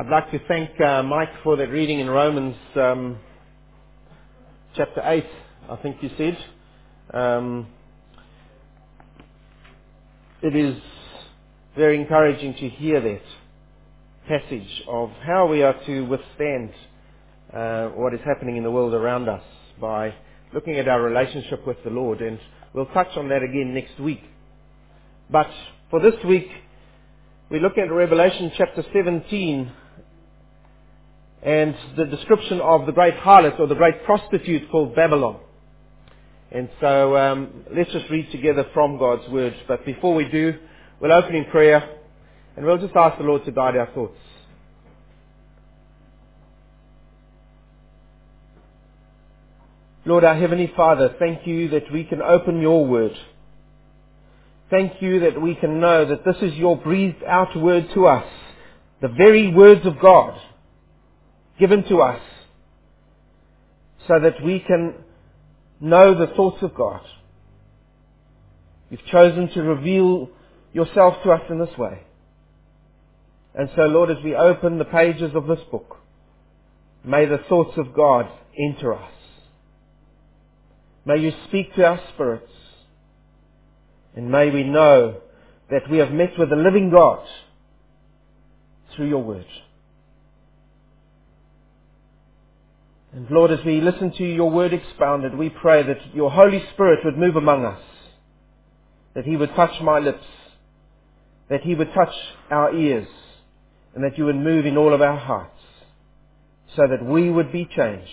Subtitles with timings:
[0.00, 3.18] I'd like to thank uh, Mike for that reading in Romans um,
[4.74, 5.26] chapter 8,
[5.68, 6.38] I think you said.
[7.12, 7.66] Um,
[10.42, 10.80] it is
[11.76, 13.20] very encouraging to hear that
[14.26, 16.70] passage of how we are to withstand
[17.52, 19.44] uh, what is happening in the world around us
[19.78, 20.14] by
[20.54, 22.22] looking at our relationship with the Lord.
[22.22, 22.40] And
[22.72, 24.22] we'll touch on that again next week.
[25.28, 25.50] But
[25.90, 26.48] for this week,
[27.50, 29.72] we look at Revelation chapter 17
[31.42, 35.40] and the description of the great harlot or the great prostitute called Babylon.
[36.52, 39.54] And so um, let's just read together from God's word.
[39.66, 40.58] But before we do,
[41.00, 41.96] we'll open in prayer
[42.56, 44.18] and we'll just ask the Lord to guide our thoughts.
[50.04, 53.16] Lord, our Heavenly Father, thank you that we can open your word.
[54.68, 58.26] Thank you that we can know that this is your breathed out word to us,
[59.00, 60.40] the very words of God
[61.60, 62.20] given to us
[64.08, 64.94] so that we can
[65.78, 67.02] know the thoughts of God.
[68.90, 70.30] You've chosen to reveal
[70.72, 72.02] yourself to us in this way.
[73.54, 75.98] And so, Lord, as we open the pages of this book,
[77.04, 79.12] may the thoughts of God enter us.
[81.04, 82.52] May you speak to our spirits.
[84.14, 85.20] And may we know
[85.70, 87.24] that we have met with the living God
[88.94, 89.46] through your word.
[93.12, 97.00] And Lord, as we listen to your word expounded, we pray that your Holy Spirit
[97.04, 97.80] would move among us,
[99.14, 100.24] that he would touch my lips,
[101.48, 102.14] that he would touch
[102.50, 103.08] our ears,
[103.94, 105.58] and that you would move in all of our hearts,
[106.76, 108.10] so that we would be changed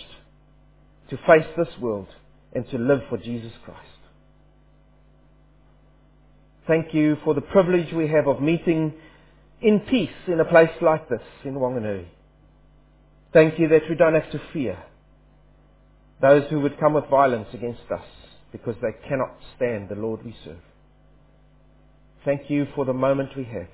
[1.10, 2.08] to face this world
[2.52, 3.80] and to live for Jesus Christ.
[6.66, 8.94] Thank you for the privilege we have of meeting
[9.62, 12.06] in peace in a place like this in Wanganui.
[13.32, 14.78] Thank you that we don't have to fear
[16.20, 18.04] those who would come with violence against us
[18.50, 20.58] because they cannot stand the Lord we serve.
[22.24, 23.68] Thank you for the moment we have.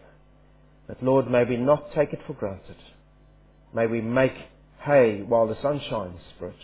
[0.86, 2.76] But Lord, may we not take it for granted.
[3.74, 4.34] May we make
[4.80, 6.60] hay while the sun shines spiritually.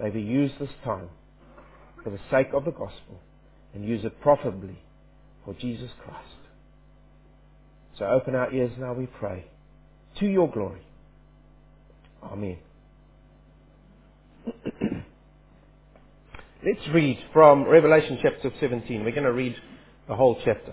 [0.00, 1.08] May we use this time
[2.02, 3.20] for the sake of the gospel
[3.72, 4.78] and use it profitably
[5.44, 6.28] for Jesus Christ.
[7.98, 9.46] So open our ears now, we pray,
[10.18, 10.82] to your glory.
[12.22, 12.58] Amen.
[16.64, 19.02] Let's read from Revelation chapter 17.
[19.02, 19.56] We're going to read
[20.06, 20.72] the whole chapter.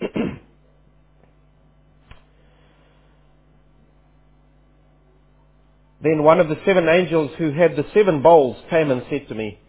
[6.02, 9.34] then one of the seven angels who had the seven bowls came and said to
[9.34, 9.60] me,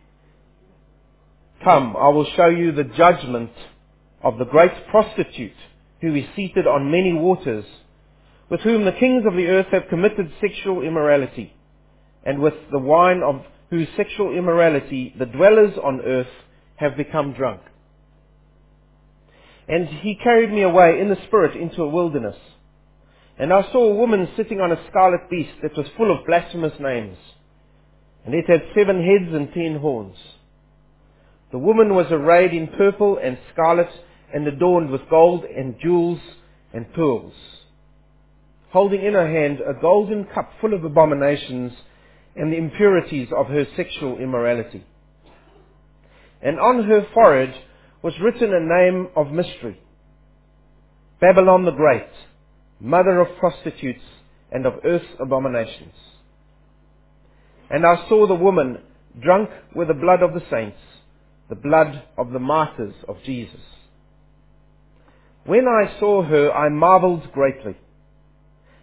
[1.61, 3.51] Come, I will show you the judgment
[4.23, 5.57] of the great prostitute
[5.99, 7.65] who is seated on many waters
[8.49, 11.53] with whom the kings of the earth have committed sexual immorality,
[12.23, 16.27] and with the wine of whose sexual immorality the dwellers on earth
[16.75, 17.59] have become drunk.
[19.67, 22.35] And he carried me away in the spirit into a wilderness.
[23.39, 26.79] And I saw a woman sitting on a scarlet beast that was full of blasphemous
[26.79, 27.17] names.
[28.23, 30.17] And it had seven heads and ten horns.
[31.51, 33.89] The woman was arrayed in purple and scarlet
[34.31, 36.19] and adorned with gold and jewels
[36.73, 37.33] and pearls
[38.73, 41.71] holding in her hand a golden cup full of abominations
[42.35, 44.83] and the impurities of her sexual immorality.
[46.41, 47.53] And on her forehead
[48.01, 49.79] was written a name of mystery.
[51.21, 52.09] Babylon the Great,
[52.79, 54.03] mother of prostitutes
[54.51, 55.93] and of earth's abominations.
[57.69, 58.79] And I saw the woman
[59.21, 60.77] drunk with the blood of the saints,
[61.49, 63.61] the blood of the martyrs of Jesus.
[65.45, 67.77] When I saw her, I marveled greatly.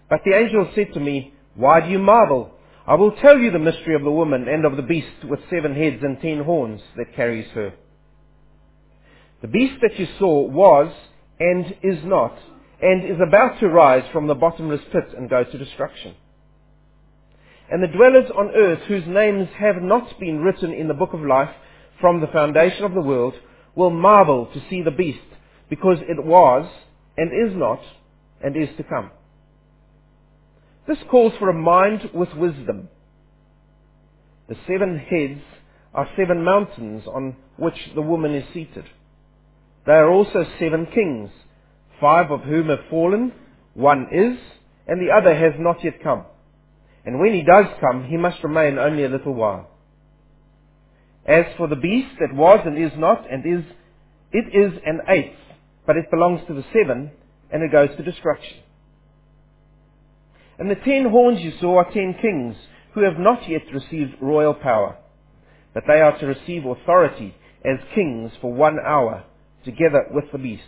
[0.08, 2.52] But the angel said to me, Why do you marvel?
[2.86, 5.74] I will tell you the mystery of the woman and of the beast with seven
[5.74, 7.74] heads and ten horns that carries her.
[9.42, 10.92] The beast that you saw was
[11.38, 12.36] and is not,
[12.82, 16.14] and is about to rise from the bottomless pit and go to destruction.
[17.70, 21.20] And the dwellers on earth whose names have not been written in the book of
[21.20, 21.54] life
[22.00, 23.34] from the foundation of the world
[23.74, 25.18] will marvel to see the beast,
[25.68, 26.68] because it was,
[27.16, 27.80] and is not,
[28.42, 29.10] and is to come.
[30.86, 32.88] This calls for a mind with wisdom.
[34.48, 35.42] The seven heads
[35.94, 38.84] are seven mountains on which the woman is seated.
[39.86, 41.30] They are also seven kings,
[42.00, 43.32] five of whom have fallen,
[43.74, 44.38] one is,
[44.86, 46.24] and the other has not yet come.
[47.04, 49.70] And when he does come, he must remain only a little while.
[51.26, 53.64] As for the beast that was and is not and is,
[54.32, 55.38] it is an eighth,
[55.86, 57.12] but it belongs to the seven,
[57.52, 58.58] and it goes to destruction.
[60.60, 62.54] And the ten horns you saw are ten kings
[62.92, 64.98] who have not yet received royal power,
[65.72, 67.34] but they are to receive authority
[67.64, 69.24] as kings for one hour,
[69.64, 70.62] together with the beast.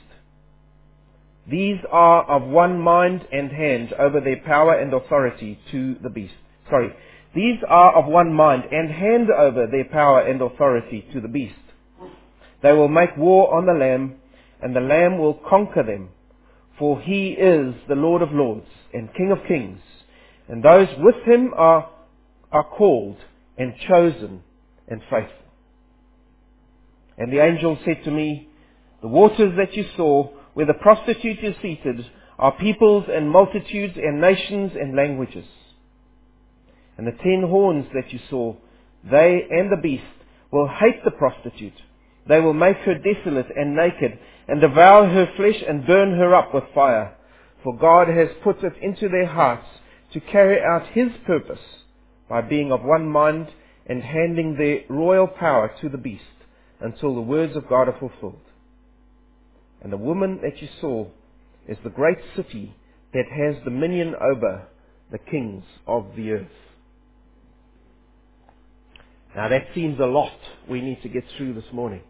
[1.46, 6.34] These are of one mind and hand over their power and authority to the beast.
[6.70, 6.94] Sorry.
[7.34, 11.54] These are of one mind and hand over their power and authority to the beast.
[12.62, 14.16] They will make war on the Lamb,
[14.62, 16.10] and the Lamb will conquer them,
[16.78, 19.80] for he is the Lord of lords and King of kings,
[20.48, 21.90] and those with him are,
[22.50, 23.16] are called
[23.56, 24.42] and chosen
[24.88, 25.36] and faithful.
[27.18, 28.48] And the angel said to me,
[29.00, 32.04] The waters that you saw, where the prostitute is seated,
[32.38, 35.44] are peoples and multitudes and nations and languages.
[36.96, 38.56] And the ten horns that you saw,
[39.08, 40.02] they and the beast
[40.50, 41.80] will hate the prostitute.
[42.28, 44.18] They will make her desolate and naked,
[44.48, 47.14] and devour her flesh and burn her up with fire.
[47.62, 49.66] For God has put it into their hearts
[50.12, 51.60] to carry out His purpose
[52.28, 53.48] by being of one mind
[53.86, 56.22] and handing their royal power to the beast
[56.80, 58.40] until the words of God are fulfilled.
[59.82, 61.06] And the woman that you saw
[61.68, 62.74] is the great city
[63.12, 64.66] that has dominion over
[65.10, 66.46] the kings of the earth.
[69.34, 70.32] Now that seems a lot
[70.68, 72.02] we need to get through this morning.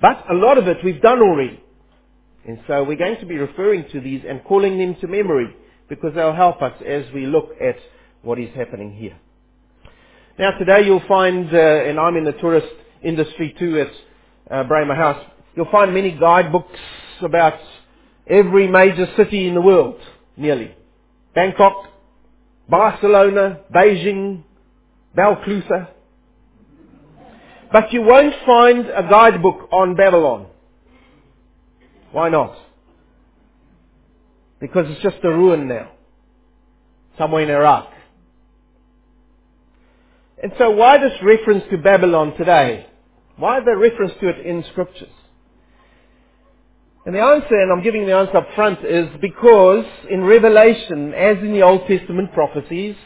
[0.00, 1.62] But a lot of it we've done already.
[2.46, 5.54] And so we're going to be referring to these and calling them to memory
[5.88, 7.76] because they'll help us as we look at
[8.22, 9.16] what is happening here.
[10.38, 12.68] Now today you'll find, uh, and I'm in the tourist
[13.02, 13.90] industry too at
[14.50, 15.24] uh, Braemar House,
[15.54, 16.78] you'll find many guidebooks
[17.20, 17.58] about
[18.26, 20.00] every major city in the world,
[20.36, 20.74] nearly.
[21.34, 21.86] Bangkok,
[22.68, 24.44] Barcelona, Beijing,
[25.16, 25.88] Balclutha.
[27.72, 30.46] But you won't find a guidebook on Babylon.
[32.12, 32.56] Why not?
[34.60, 35.90] Because it's just a ruin now.
[37.16, 37.92] Somewhere in Iraq.
[40.42, 42.86] And so why this reference to Babylon today?
[43.36, 45.12] Why the reference to it in scriptures?
[47.06, 51.38] And the answer, and I'm giving the answer up front, is because in Revelation, as
[51.38, 52.96] in the Old Testament prophecies,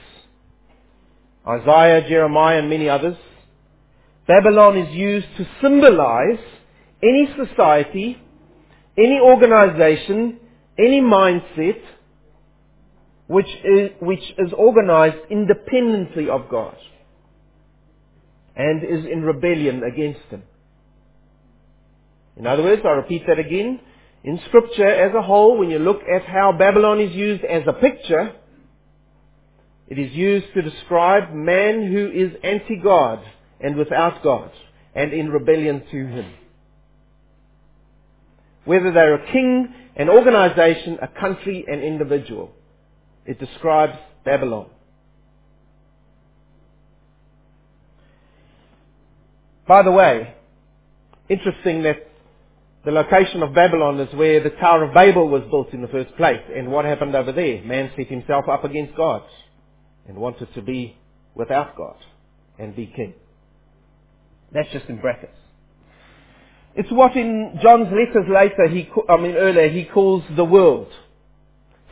[1.46, 3.16] Isaiah, Jeremiah, and many others,
[4.26, 6.38] Babylon is used to symbolize
[7.02, 8.18] any society,
[8.96, 10.38] any organization,
[10.78, 11.80] any mindset
[13.26, 16.76] which is, which is organized independently of God
[18.56, 20.42] and is in rebellion against Him.
[22.36, 23.80] In other words, I repeat that again,
[24.22, 27.74] in scripture as a whole, when you look at how Babylon is used as a
[27.74, 28.32] picture,
[29.86, 33.20] it is used to describe man who is anti-God
[33.64, 34.52] and without God
[34.94, 36.32] and in rebellion to Him.
[38.66, 42.52] Whether they're a king, an organization, a country, an individual.
[43.26, 44.68] It describes Babylon.
[49.66, 50.34] By the way,
[51.28, 52.06] interesting that
[52.84, 56.14] the location of Babylon is where the Tower of Babel was built in the first
[56.16, 56.42] place.
[56.54, 57.62] And what happened over there?
[57.64, 59.22] Man set himself up against God
[60.06, 60.96] and wanted to be
[61.34, 61.96] without God
[62.58, 63.14] and be king.
[64.54, 65.36] That's just in brackets.
[66.76, 70.88] It's what in John's letters later, he, I mean earlier, he calls the world.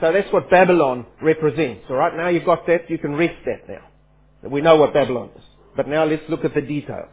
[0.01, 1.85] So that's what Babylon represents.
[1.91, 4.51] All right, now you've got that, you can rest that now.
[4.51, 5.45] We know what Babylon is.
[5.77, 7.11] But now let's look at the details.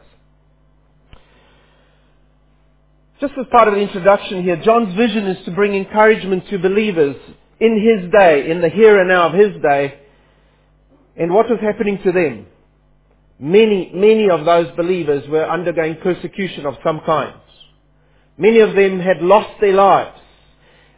[3.20, 7.16] Just as part of the introduction here, John's vision is to bring encouragement to believers
[7.60, 10.00] in his day, in the here and now of his day,
[11.16, 12.46] and what was happening to them.
[13.40, 17.40] Many, many of those believers were undergoing persecution of some kind.
[18.36, 20.18] Many of them had lost their lives.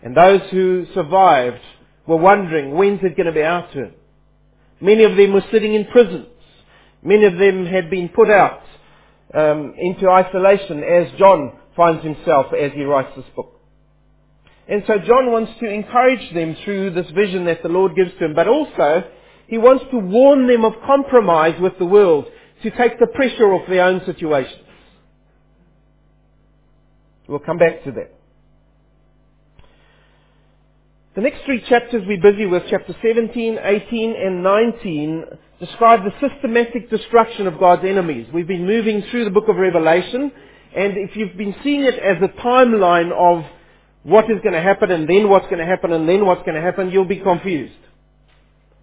[0.02, 1.62] And those who survived
[2.04, 3.94] were wondering, when's it going to be our turn?
[4.80, 6.26] Many of them were sitting in prisons.
[7.00, 8.62] Many of them had been put out
[9.32, 13.61] um, into isolation as John finds himself as he writes this book.
[14.68, 18.25] And so John wants to encourage them through this vision that the Lord gives to
[18.25, 19.04] him, but also
[19.49, 22.26] he wants to warn them of compromise with the world,
[22.62, 24.62] to take the pressure off their own situations.
[27.26, 28.14] We'll come back to that.
[31.14, 35.25] The next three chapters we're busy with, chapter 17, 18, and 19,
[35.61, 38.28] describe the systematic destruction of God's enemies.
[38.32, 40.32] We've been moving through the book of Revelation,
[40.75, 43.44] and if you've been seeing it as a timeline of
[44.04, 46.54] what is going to happen and then what's going to happen and then what's going
[46.54, 47.75] to happen, you'll be confused.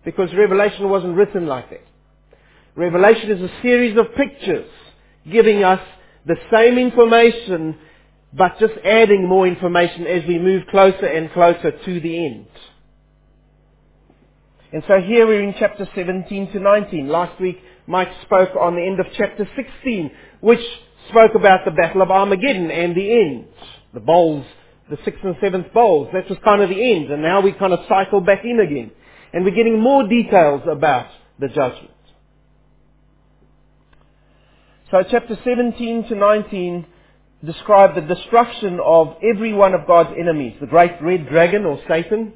[0.09, 1.85] Because Revelation wasn't written like that.
[2.75, 4.67] Revelation is a series of pictures
[5.31, 5.79] giving us
[6.25, 7.77] the same information
[8.33, 12.47] but just adding more information as we move closer and closer to the end.
[14.73, 17.07] And so here we're in chapter 17 to 19.
[17.07, 20.09] Last week, Mike spoke on the end of chapter 16,
[20.41, 20.59] which
[21.09, 23.45] spoke about the Battle of Armageddon and the end.
[23.93, 24.45] The bowls,
[24.89, 26.09] the sixth and seventh bowls.
[26.13, 27.11] That was kind of the end.
[27.11, 28.91] And now we kind of cycle back in again.
[29.33, 31.07] And we're getting more details about
[31.39, 31.91] the judgment.
[34.91, 36.85] So chapter 17 to 19
[37.45, 40.57] describe the destruction of every one of God's enemies.
[40.59, 42.33] The great red dragon or Satan,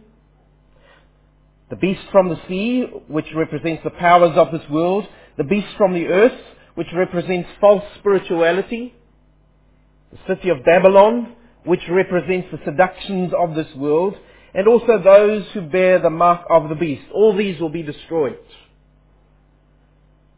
[1.70, 5.08] the beast from the sea, which represents the powers of this world,
[5.38, 6.40] the beast from the earth,
[6.76, 8.94] which represents false spirituality,
[10.12, 11.36] the city of Babylon,
[11.66, 14.16] which represents the seductions of this world,
[14.54, 17.04] and also those who bear the mark of the beast.
[17.14, 18.38] All these will be destroyed.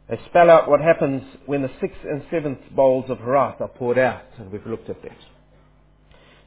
[0.10, 3.98] They spell out what happens when the sixth and seventh bowls of wrath are poured
[3.98, 5.17] out, and we've looked at that.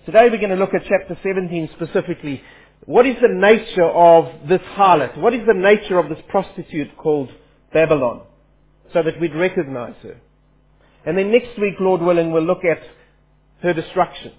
[0.07, 2.43] Today we're going to look at chapter 17 specifically.
[2.87, 5.19] What is the nature of this harlot?
[5.19, 7.31] What is the nature of this prostitute called
[7.75, 8.23] Babylon?
[8.95, 10.17] So that we'd recognize her.
[11.05, 12.83] And then next week, Lord willing, we'll look at
[13.63, 14.33] her destruction.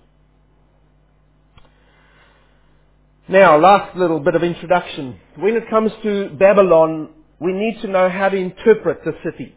[3.29, 5.19] Now, last little bit of introduction.
[5.35, 7.09] When it comes to Babylon,
[7.39, 9.55] we need to know how to interpret the city.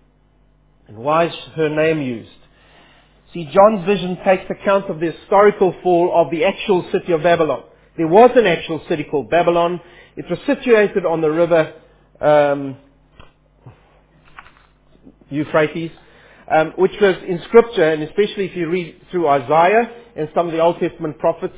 [0.89, 2.29] And why is her name used?
[3.33, 7.63] See, John's vision takes account of the historical fall of the actual city of Babylon.
[7.97, 9.81] There was an actual city called Babylon.
[10.17, 11.73] It was situated on the river
[12.21, 12.77] um,
[15.31, 15.93] Euphrates,
[16.55, 20.53] um, which was in Scripture, and especially if you read through Isaiah and some of
[20.53, 21.57] the Old Testament prophets,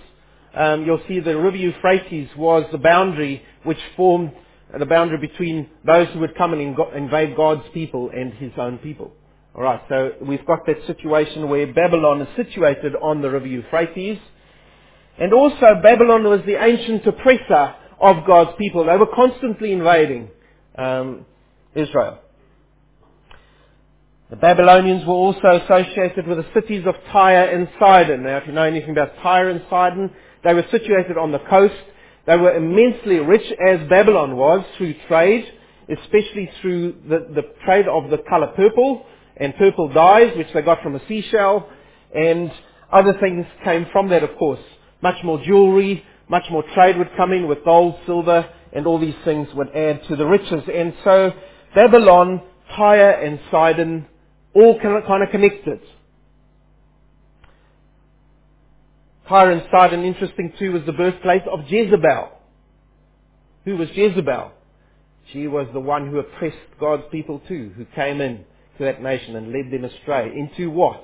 [0.54, 4.32] um, you'll see the river Euphrates was the boundary which formed
[4.78, 9.12] the boundary between those who would come and invade God's people and his own people.
[9.54, 14.18] Alright, so we've got that situation where Babylon is situated on the river Euphrates.
[15.18, 18.84] And also Babylon was the ancient oppressor of God's people.
[18.84, 20.28] They were constantly invading
[20.76, 21.24] um,
[21.74, 22.18] Israel.
[24.30, 28.24] The Babylonians were also associated with the cities of Tyre and Sidon.
[28.24, 30.10] Now, if you know anything about Tyre and Sidon,
[30.44, 31.74] they were situated on the coast.
[32.26, 35.46] They were immensely rich as Babylon was through trade,
[35.88, 39.04] especially through the, the trade of the color purple
[39.36, 41.68] and purple dyes, which they got from a seashell.
[42.14, 42.52] And
[42.92, 44.60] other things came from that, of course.
[45.02, 49.16] Much more jewelry, much more trade would come in with gold, silver, and all these
[49.24, 50.62] things would add to the riches.
[50.72, 51.32] And so
[51.74, 52.42] Babylon,
[52.76, 54.06] Tyre, and Sidon
[54.54, 55.80] all kind of connected.
[59.28, 62.30] Tyre and Sidon, interesting too, was the birthplace of Jezebel.
[63.64, 64.52] Who was Jezebel?
[65.32, 68.44] She was the one who oppressed God's people too, who came in
[68.78, 70.30] to that nation and led them astray.
[70.36, 71.02] Into what?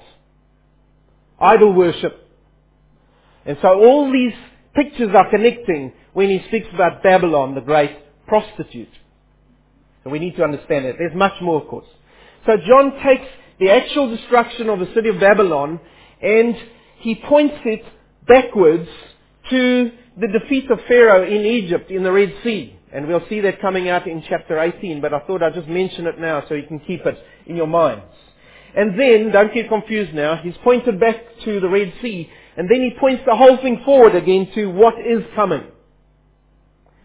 [1.40, 2.28] Idol worship.
[3.46, 4.34] And so all these
[4.74, 7.96] pictures are connecting when he speaks about Babylon, the great
[8.26, 8.92] prostitute.
[10.04, 10.96] So we need to understand that.
[10.98, 11.86] There's much more, of course.
[12.44, 13.26] So John takes
[13.58, 15.80] the actual destruction of the city of Babylon
[16.22, 16.56] and
[16.98, 17.84] he points it
[18.30, 18.88] backwards
[19.50, 22.76] to the defeat of Pharaoh in Egypt in the Red Sea.
[22.92, 26.06] And we'll see that coming out in chapter 18, but I thought I'd just mention
[26.06, 28.04] it now so you can keep it in your minds.
[28.74, 32.82] And then, don't get confused now, he's pointed back to the Red Sea, and then
[32.82, 35.64] he points the whole thing forward again to what is coming.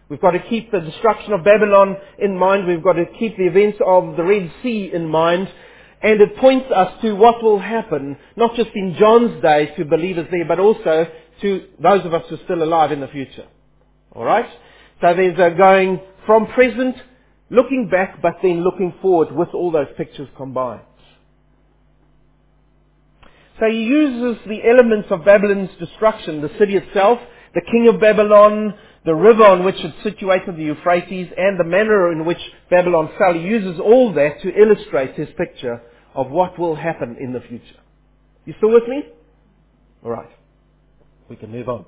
[0.08, 3.46] We've got to keep the destruction of Babylon in mind, we've got to keep the
[3.46, 5.48] events of the Red Sea in mind,
[6.06, 10.28] and it points us to what will happen, not just in John's day to believers
[10.30, 11.08] there, but also
[11.40, 13.46] to those of us who are still alive in the future.
[14.14, 14.48] Alright?
[15.00, 16.94] So there's a going from present,
[17.50, 20.82] looking back, but then looking forward with all those pictures combined.
[23.58, 27.18] So he uses the elements of Babylon's destruction, the city itself,
[27.52, 32.12] the king of Babylon, the river on which it's situated, the Euphrates, and the manner
[32.12, 33.34] in which Babylon fell.
[33.34, 35.82] He uses all that to illustrate his picture
[36.16, 37.80] of what will happen in the future.
[38.44, 39.04] You still with me?
[40.04, 40.30] Alright.
[41.28, 41.84] We can move on.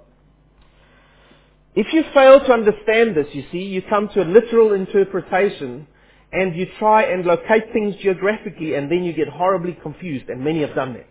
[1.75, 5.87] If you fail to understand this, you see, you come to a literal interpretation
[6.32, 10.61] and you try and locate things geographically and then you get horribly confused and many
[10.61, 11.08] have done that.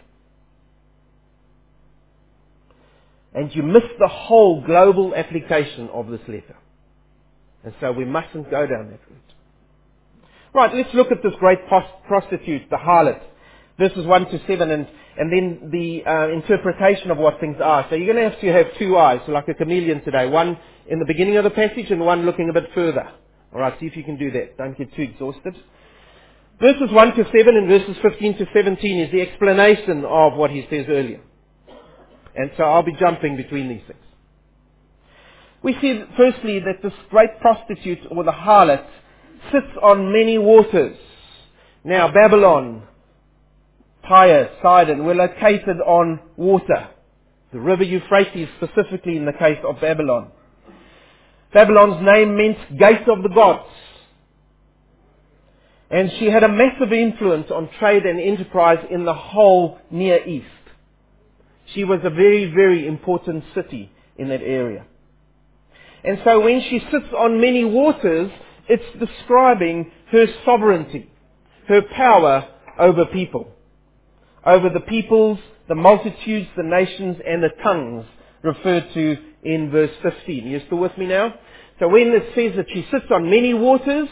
[3.33, 6.57] And you miss the whole global application of this letter.
[7.63, 9.26] And so we mustn't go down that route.
[10.57, 13.21] Right, let's look at this great prostitute, the harlot.
[13.77, 17.85] Verses 1 to 7 and, and then the uh, interpretation of what things are.
[17.91, 20.27] So you're going to have to have two eyes, so like a chameleon today.
[20.27, 23.07] One in the beginning of the passage and one looking a bit further.
[23.53, 24.57] Alright, see if you can do that.
[24.57, 25.55] Don't get too exhausted.
[26.59, 30.65] Verses 1 to 7 and verses 15 to 17 is the explanation of what he
[30.71, 31.21] says earlier.
[32.35, 33.99] And so I'll be jumping between these things.
[35.61, 38.87] We see firstly that this great prostitute or the harlot
[39.51, 40.97] sits on many waters.
[41.83, 42.83] Now Babylon,
[44.07, 46.89] Tyre, Sidon were located on water.
[47.51, 50.31] The river Euphrates specifically in the case of Babylon.
[51.53, 53.69] Babylon's name meant gate of the gods.
[55.89, 60.45] And she had a massive influence on trade and enterprise in the whole Near East.
[61.73, 64.85] She was a very, very important city in that area.
[66.03, 68.31] And so when she sits on many waters,
[68.69, 71.09] it's describing her sovereignty,
[71.67, 72.47] her power
[72.77, 73.49] over people,
[74.45, 78.05] over the peoples, the multitudes, the nations, and the tongues
[78.43, 80.45] referred to in verse 15.
[80.45, 81.33] Are you still with me now?
[81.79, 84.07] So when it says that she sits on many waters,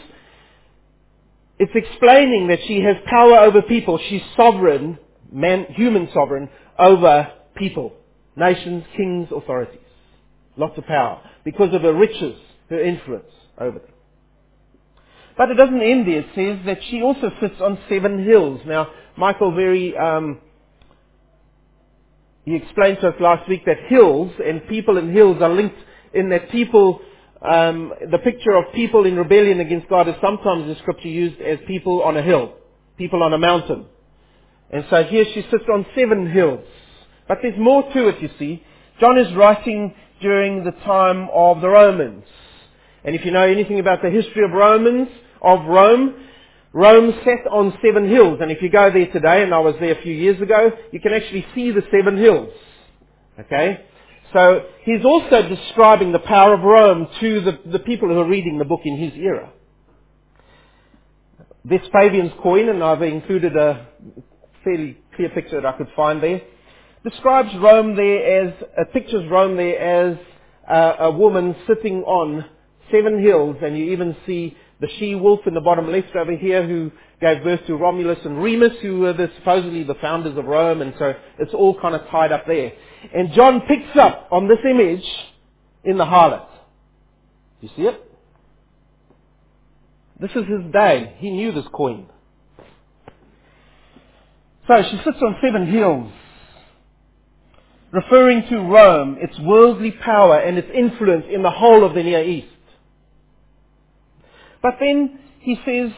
[1.58, 3.98] it's explaining that she has power over people.
[4.08, 4.98] She's sovereign,
[5.32, 6.48] man, human sovereign,
[6.78, 7.94] over people,
[8.36, 9.80] nations, kings, authorities.
[10.56, 11.22] Lots of power.
[11.44, 13.90] Because of her riches, her influence over them.
[15.36, 16.20] But it doesn't end there.
[16.20, 18.60] It says that she also sits on seven hills.
[18.66, 20.40] Now, Michael very, um,
[22.44, 25.76] he explained to us last week that hills and people in hills are linked
[26.14, 27.00] in that people,
[27.42, 31.58] um, the picture of people in rebellion against God is sometimes in scripture used as
[31.66, 32.54] people on a hill,
[32.96, 33.84] people on a mountain.
[34.70, 36.64] And so here she sits on seven hills.
[37.28, 38.62] But there's more to it, you see.
[39.00, 42.24] John is writing during the time of the Romans.
[43.04, 45.08] And if you know anything about the history of Romans,
[45.42, 46.14] of Rome,
[46.72, 48.38] Rome sat on seven hills.
[48.40, 51.00] And if you go there today, and I was there a few years ago, you
[51.00, 52.52] can actually see the seven hills.
[53.40, 53.84] Okay?
[54.32, 58.58] So he's also describing the power of Rome to the, the people who are reading
[58.58, 59.52] the book in his era.
[61.64, 63.88] Vespasian's coin, and I've included a
[64.62, 66.42] fairly clear picture that I could find there,
[67.02, 70.18] describes Rome there as, uh, pictures Rome there as
[70.68, 72.44] uh, a woman sitting on
[72.92, 76.90] seven hills, and you even see the she-wolf in the bottom left over here who
[77.20, 80.94] gave birth to Romulus and Remus, who were the, supposedly the founders of Rome, and
[80.98, 82.72] so it's all kind of tied up there.
[83.14, 85.04] And John picks up on this image
[85.84, 86.46] in the harlot.
[87.60, 88.02] You see it?
[90.20, 91.14] This is his day.
[91.18, 92.06] He knew this coin.
[94.68, 96.12] So she sits on seven hills
[97.92, 102.22] referring to Rome, its worldly power and its influence in the whole of the Near
[102.22, 102.48] East.
[104.66, 105.92] But then he says,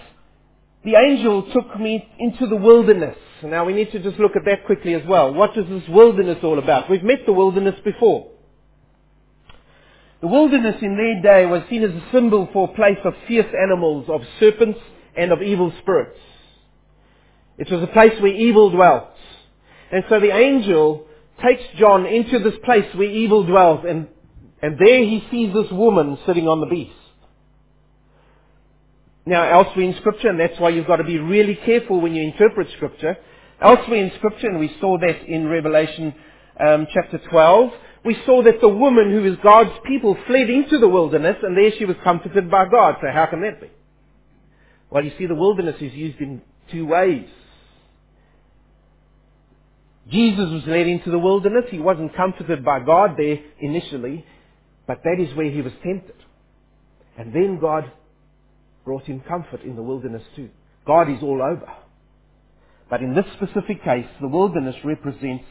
[0.84, 3.16] the angel took me into the wilderness.
[3.42, 5.32] Now we need to just look at that quickly as well.
[5.32, 6.90] What is this wilderness all about?
[6.90, 8.28] We've met the wilderness before.
[10.20, 13.50] The wilderness in their day was seen as a symbol for a place of fierce
[13.58, 14.80] animals, of serpents,
[15.16, 16.18] and of evil spirits.
[17.56, 19.08] It was a place where evil dwelt.
[19.90, 21.06] And so the angel
[21.42, 24.08] takes John into this place where evil dwells, and,
[24.60, 26.97] and there he sees this woman sitting on the beast.
[29.28, 32.22] Now, elsewhere in Scripture, and that's why you've got to be really careful when you
[32.22, 33.18] interpret Scripture,
[33.60, 36.14] elsewhere in Scripture, and we saw that in Revelation
[36.58, 37.70] um, chapter 12,
[38.06, 41.70] we saw that the woman who is God's people fled into the wilderness, and there
[41.78, 42.96] she was comforted by God.
[43.02, 43.70] So how can that be?
[44.88, 46.40] Well, you see, the wilderness is used in
[46.72, 47.28] two ways.
[50.10, 51.66] Jesus was led into the wilderness.
[51.70, 54.24] He wasn't comforted by God there initially,
[54.86, 56.16] but that is where he was tempted.
[57.18, 57.92] And then God
[58.88, 60.48] brought him comfort in the wilderness too.
[60.86, 61.70] God is all over.
[62.88, 65.44] But in this specific case, the wilderness represents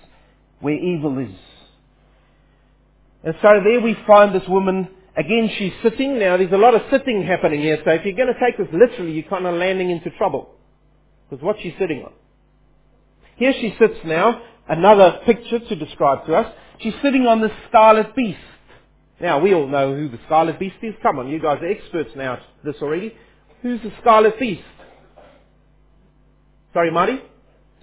[0.60, 1.36] where evil is.
[3.24, 6.18] And so there we find this woman, again she's sitting.
[6.18, 8.74] Now there's a lot of sitting happening here, so if you're going to take this
[8.74, 10.50] literally, you're kind of landing into trouble.
[11.30, 12.14] Because what she's sitting on.
[13.36, 16.56] Here she sits now, another picture to describe to us.
[16.80, 18.40] She's sitting on the scarlet beast.
[19.22, 20.96] Now, we all know who the scarlet beast is.
[21.04, 23.14] Come on, you guys are experts now at this already.
[23.62, 24.62] Who's the scarlet beast?
[26.74, 27.20] Sorry, Marty?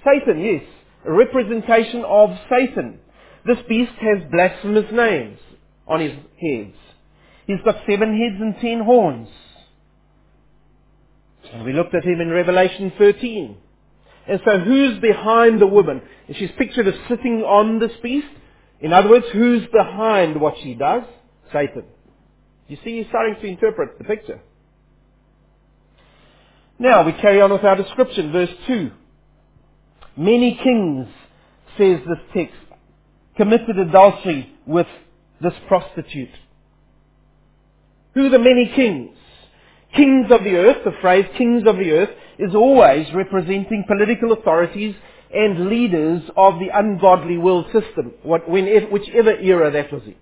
[0.05, 0.63] Satan, yes.
[1.07, 3.01] A representation of Satan.
[3.47, 5.39] This beast has blasphemous names
[5.87, 6.77] on his heads.
[7.47, 9.29] He's got seven heads and ten horns.
[11.53, 13.57] And we looked at him in Revelation 13.
[14.27, 16.01] And so who's behind the woman?
[16.27, 18.27] And she's pictured as sitting on this beast.
[18.81, 21.03] In other words, who's behind what she does?
[21.53, 21.85] Satan.
[22.69, 24.41] You see, he's starting to interpret the picture.
[26.79, 28.33] Now, we carry on with our description.
[28.33, 28.91] Verse 2.
[30.17, 31.09] Many kings,
[31.77, 32.55] says this text,
[33.37, 34.87] committed adultery with
[35.41, 36.31] this prostitute.
[38.15, 39.17] Who are the many kings?
[39.95, 44.95] Kings of the earth, the phrase kings of the earth, is always representing political authorities
[45.33, 50.15] and leaders of the ungodly world system, whichever era that was in.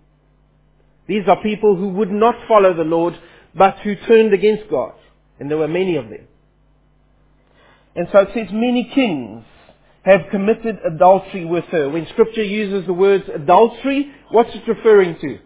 [1.06, 3.18] These are people who would not follow the Lord,
[3.54, 4.94] but who turned against God.
[5.38, 6.28] And there were many of them.
[7.94, 9.44] And so it says many kings
[10.02, 11.88] have committed adultery with her.
[11.88, 15.38] When scripture uses the words adultery, what's it referring to?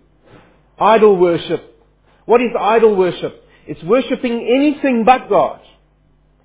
[0.78, 1.84] Idol worship.
[2.24, 3.44] What is idol worship?
[3.66, 5.60] It's worshipping anything but God.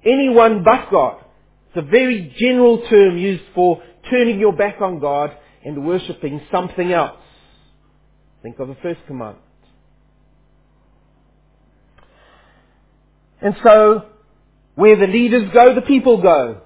[0.04, 1.24] Anyone but God.
[1.68, 6.92] It's a very general term used for turning your back on God and worshipping something
[6.92, 7.18] else.
[8.42, 9.46] Think of the first commandment.
[13.42, 14.06] And so,
[14.76, 16.62] where the leaders go, the people go.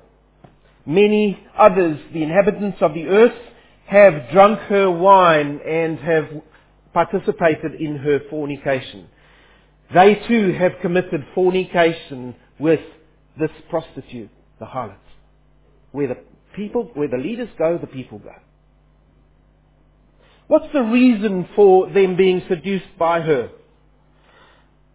[0.85, 3.37] Many others, the inhabitants of the earth,
[3.87, 6.29] have drunk her wine and have
[6.93, 9.07] participated in her fornication.
[9.93, 12.79] They too have committed fornication with
[13.39, 14.97] this prostitute, the harlot.
[15.91, 16.17] Where the
[16.55, 18.33] people, where the leaders go, the people go.
[20.47, 23.49] What's the reason for them being seduced by her?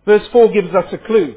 [0.07, 1.37] Verse 4 gives us a clue.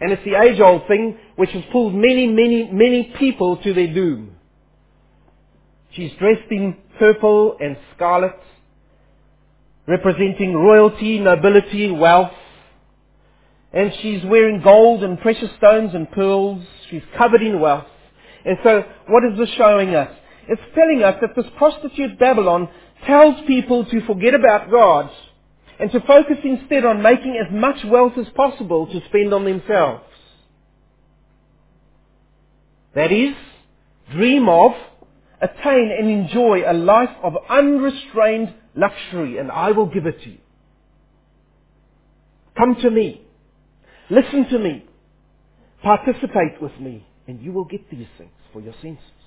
[0.00, 4.36] And it's the age-old thing which has pulled many, many, many people to their doom.
[5.92, 8.38] She's dressed in purple and scarlet,
[9.86, 12.32] representing royalty, nobility, wealth.
[13.72, 16.62] And she's wearing gold and precious stones and pearls.
[16.90, 17.86] She's covered in wealth.
[18.44, 20.14] And so, what is this showing us?
[20.48, 22.68] It's telling us that this prostitute Babylon
[23.06, 25.10] tells people to forget about God
[25.78, 30.04] and to focus instead on making as much wealth as possible to spend on themselves.
[32.94, 33.34] That is,
[34.12, 34.72] dream of,
[35.40, 40.38] attain and enjoy a life of unrestrained luxury and I will give it to you.
[42.56, 43.22] Come to me.
[44.10, 44.84] Listen to me.
[45.82, 49.17] Participate with me and you will get these things for your senses.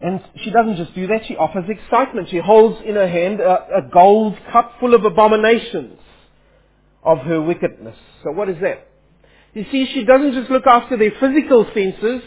[0.00, 2.28] And she doesn't just do that, she offers excitement.
[2.28, 5.98] She holds in her hand a, a gold cup full of abominations
[7.02, 7.96] of her wickedness.
[8.22, 8.88] So what is that?
[9.54, 12.22] You see, she doesn't just look after their physical senses,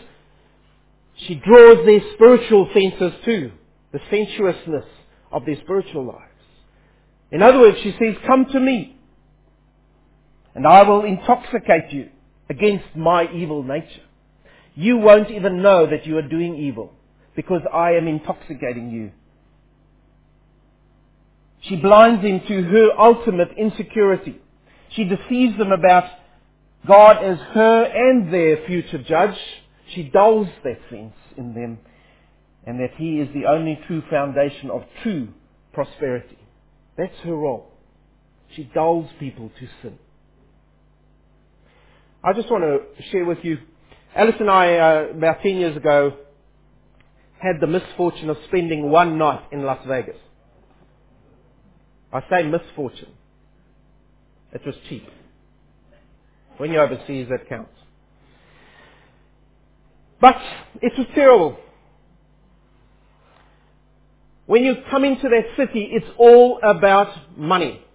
[1.28, 3.52] she draws their spiritual senses too.
[3.92, 4.86] The sensuousness
[5.32, 6.24] of their spiritual lives.
[7.32, 8.98] In other words, she says, come to me,
[10.56, 12.10] and I will intoxicate you
[12.50, 14.02] against my evil nature.
[14.76, 16.94] You won't even know that you are doing evil
[17.40, 19.12] because I am intoxicating you.
[21.62, 24.42] She blinds them to her ultimate insecurity.
[24.90, 26.04] She deceives them about
[26.86, 29.38] God as her and their future judge.
[29.96, 31.80] She dulls that sense in them
[32.68, 35.30] and that He is the only true foundation of true
[35.72, 36.40] prosperity.
[36.98, 37.72] That's her role.
[38.54, 39.98] She dulls people to sin.
[42.22, 43.60] I just want to share with you,
[44.14, 46.18] Alice and I, uh, about 10 years ago,
[47.40, 50.18] had the misfortune of spending one night in Las Vegas.
[52.12, 53.14] I say misfortune.
[54.52, 55.08] It was cheap.
[56.58, 57.72] When you're overseas, that counts.
[60.20, 60.36] But
[60.82, 61.58] it was terrible.
[64.46, 67.86] When you come into that city, it's all about money.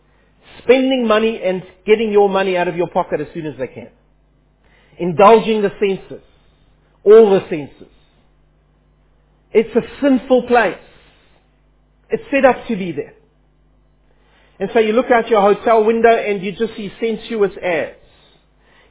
[0.63, 3.91] Spending money and getting your money out of your pocket as soon as they can.
[4.99, 6.25] Indulging the senses.
[7.03, 7.89] All the senses.
[9.55, 10.77] It's a sinful place.
[12.11, 13.15] It's set up to be there.
[14.59, 17.97] And so you look out your hotel window and you just see sensuous ads.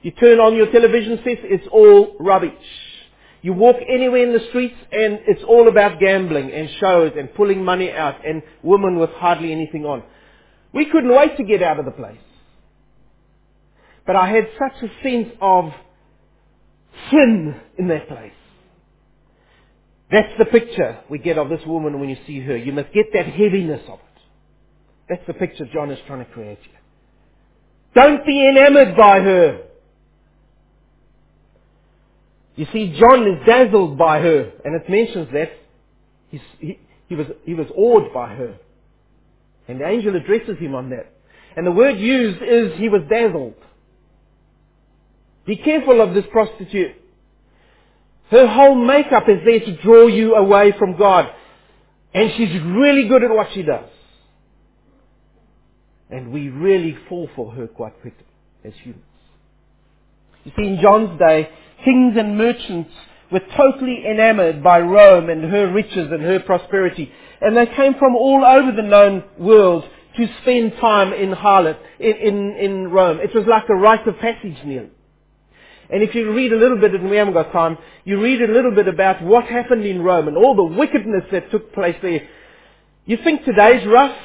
[0.01, 2.53] You turn on your television set, it's all rubbish.
[3.41, 7.63] You walk anywhere in the streets and it's all about gambling and shows and pulling
[7.63, 10.03] money out and women with hardly anything on.
[10.73, 12.17] We couldn't wait to get out of the place.
[14.07, 15.71] But I had such a sense of
[17.11, 18.31] sin in that place.
[20.11, 22.55] That's the picture we get of this woman when you see her.
[22.55, 24.21] You must get that heaviness of it.
[25.09, 26.79] That's the picture John is trying to create here.
[27.95, 29.63] Don't be enamored by her.
[32.55, 35.51] You see, John is dazzled by her, and it mentions that
[36.29, 38.57] he, he, was, he was awed by her.
[39.67, 41.11] And the angel addresses him on that.
[41.55, 43.55] And the word used is he was dazzled.
[45.45, 46.95] Be careful of this prostitute.
[48.29, 51.29] Her whole makeup is there to draw you away from God.
[52.13, 53.89] And she's really good at what she does.
[56.09, 58.25] And we really fall for her quite quickly
[58.63, 59.03] as humans.
[60.43, 61.49] You see, in John's day,
[61.83, 62.91] kings and merchants
[63.31, 67.11] were totally enamored by Rome and her riches and her prosperity.
[67.41, 69.85] And they came from all over the known world
[70.17, 73.19] to spend time in Harlot, in, in, in Rome.
[73.19, 74.91] It was like a rite of passage nearly.
[75.93, 78.51] And if you read a little bit, and we haven't got time, you read a
[78.51, 82.27] little bit about what happened in Rome and all the wickedness that took place there.
[83.05, 84.17] You think today's rough?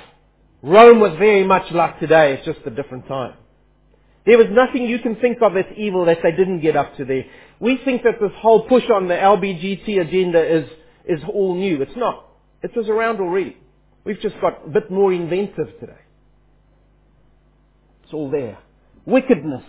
[0.62, 3.34] Rome was very much like today, it's just a different time.
[4.24, 7.04] There was nothing you can think of that's evil that they didn't get up to
[7.04, 7.26] there.
[7.60, 10.70] We think that this whole push on the LBGT agenda is,
[11.04, 11.82] is all new.
[11.82, 12.24] It's not.
[12.62, 13.58] It was around already.
[14.04, 16.00] We've just got a bit more inventive today.
[18.04, 18.56] It's all there.
[19.04, 19.64] Wickedness.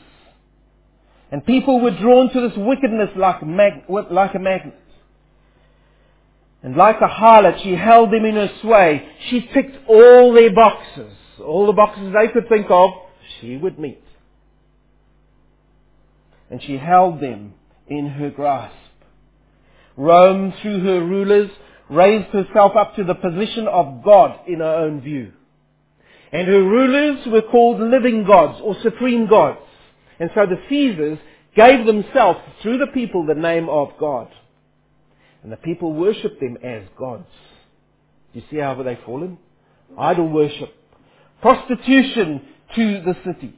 [1.32, 4.80] And people were drawn to this wickedness like, mag- like a magnet.
[6.64, 9.08] And like a harlot, she held them in her sway.
[9.30, 11.14] She ticked all their boxes.
[11.40, 12.92] All the boxes they could think of,
[13.40, 14.04] she would meet.
[16.50, 17.54] And she held them
[17.88, 18.76] in her grasp.
[19.96, 21.50] Rome, through her rulers,
[21.90, 25.32] raised herself up to the position of God in her own view.
[26.32, 29.60] And her rulers were called living gods or supreme gods.
[30.20, 31.18] And so the Caesars
[31.56, 34.30] gave themselves through the people the name of God.
[35.44, 37.28] And the people worshipped them as gods.
[38.34, 39.38] Do you see how they've fallen?
[39.98, 40.74] Idol worship.
[41.42, 42.42] Prostitution
[42.76, 43.58] to the city.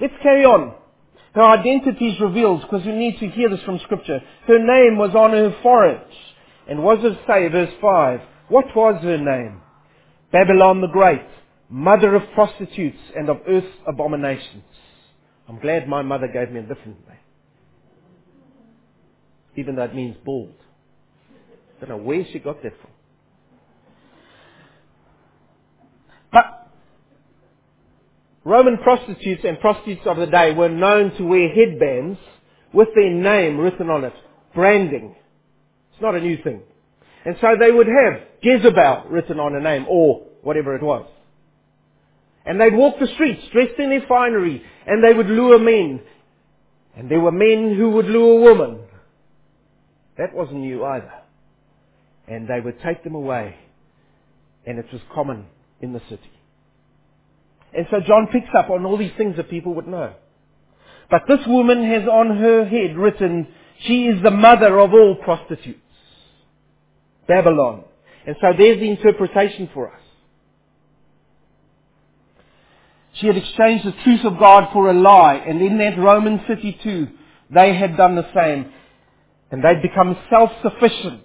[0.00, 0.74] Let's carry on.
[1.34, 4.20] Her identity is revealed because we need to hear this from scripture.
[4.46, 6.04] Her name was on her forehead.
[6.68, 8.20] And does it say, verse 5?
[8.48, 9.60] What was her name?
[10.32, 11.22] Babylon the Great,
[11.72, 14.62] mother of prostitutes and of earth's abominations.
[15.48, 17.16] I'm glad my mother gave me a different name.
[19.56, 20.52] Even though it means bald.
[21.80, 22.90] Don't know where she got that from.
[26.30, 26.70] But
[28.44, 32.18] Roman prostitutes and prostitutes of the day were known to wear headbands
[32.74, 34.14] with their name written on it.
[34.54, 35.16] Branding.
[35.92, 36.60] It's not a new thing.
[37.24, 41.06] And so they would have Jezebel written on a name or whatever it was.
[42.44, 46.00] And they'd walk the streets dressed in their finery and they would lure men.
[46.96, 48.80] And there were men who would lure women.
[50.18, 51.12] That wasn't new either.
[52.28, 53.56] And they would take them away.
[54.66, 55.46] And it was common
[55.80, 56.30] in the city.
[57.74, 60.14] And so John picks up on all these things that people would know.
[61.10, 63.48] But this woman has on her head written,
[63.86, 65.78] she is the mother of all prostitutes.
[67.26, 67.84] Babylon.
[68.26, 70.01] And so there's the interpretation for us.
[73.14, 76.78] She had exchanged the truth of God for a lie, and in that Roman city
[76.82, 77.08] too,
[77.50, 78.72] they had done the same.
[79.50, 81.24] And they'd become self-sufficient,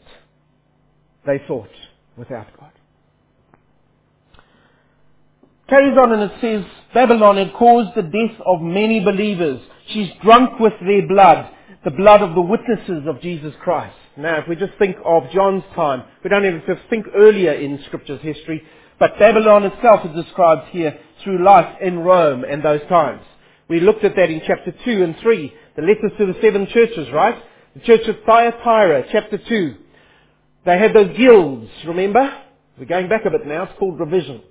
[1.25, 1.69] they thought,
[2.17, 2.71] without God.
[5.69, 9.61] Carries on and it says, Babylon had caused the death of many believers.
[9.87, 11.49] She's drunk with their blood,
[11.85, 13.95] the blood of the witnesses of Jesus Christ.
[14.17, 17.53] Now, if we just think of John's time, we don't even have to think earlier
[17.53, 18.63] in Scripture's history,
[18.99, 23.21] but Babylon itself is described here through life in Rome and those times.
[23.69, 27.09] We looked at that in chapter 2 and 3, the letters to the seven churches,
[27.11, 27.41] right?
[27.75, 29.75] The church of Thyatira, chapter 2.
[30.65, 32.33] They had those guilds, remember?
[32.77, 34.41] We're going back a bit now, it's called revision.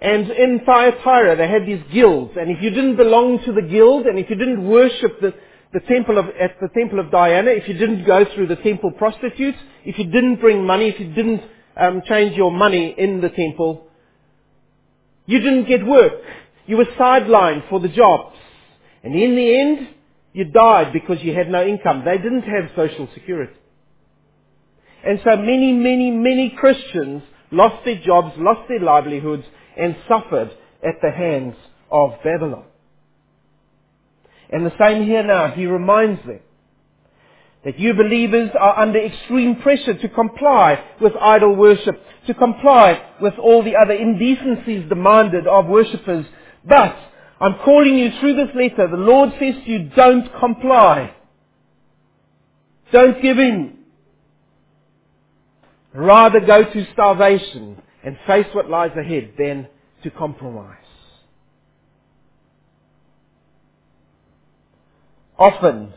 [0.00, 4.06] And in Thyatira they had these guilds, and if you didn't belong to the guild,
[4.06, 5.32] and if you didn't worship the,
[5.72, 8.90] the temple of, at the temple of Diana, if you didn't go through the temple
[8.92, 11.42] prostitutes, if you didn't bring money, if you didn't
[11.76, 13.86] um, change your money in the temple,
[15.26, 16.12] you didn't get work.
[16.66, 18.36] You were sidelined for the jobs.
[19.02, 19.88] And in the end,
[20.32, 22.02] you died because you had no income.
[22.04, 23.54] They didn't have social security.
[25.04, 29.44] And so many, many, many Christians lost their jobs, lost their livelihoods,
[29.76, 30.50] and suffered
[30.82, 31.56] at the hands
[31.90, 32.64] of Babylon.
[34.50, 36.40] And the same here now, he reminds them
[37.64, 43.34] that you believers are under extreme pressure to comply with idol worship, to comply with
[43.42, 46.26] all the other indecencies demanded of worshippers.
[46.68, 46.96] But
[47.40, 48.88] I'm calling you through this letter.
[48.90, 51.14] The Lord says to you, don't comply.
[52.92, 53.78] Don't give in.
[55.94, 59.68] Rather go to starvation and face what lies ahead than
[60.04, 60.76] to compromise.
[65.38, 65.94] Often,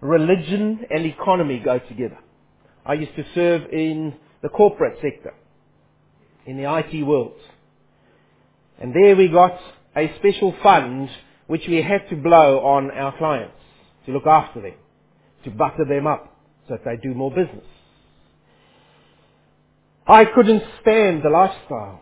[0.00, 2.18] religion and economy go together.
[2.86, 5.34] I used to serve in the corporate sector,
[6.46, 7.34] in the IT world.
[8.80, 9.58] And there we got
[9.96, 11.10] a special fund
[11.46, 13.54] which we had to blow on our clients
[14.06, 14.74] to look after them,
[15.44, 16.36] to butter them up
[16.68, 17.64] so that they do more business.
[20.06, 22.00] I couldn't stand the lifestyle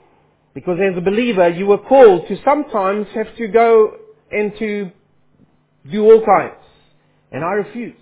[0.54, 3.92] because as a believer you were called to sometimes have to go
[4.32, 4.90] and to
[5.90, 6.57] do all kinds.
[7.30, 7.98] And I refused.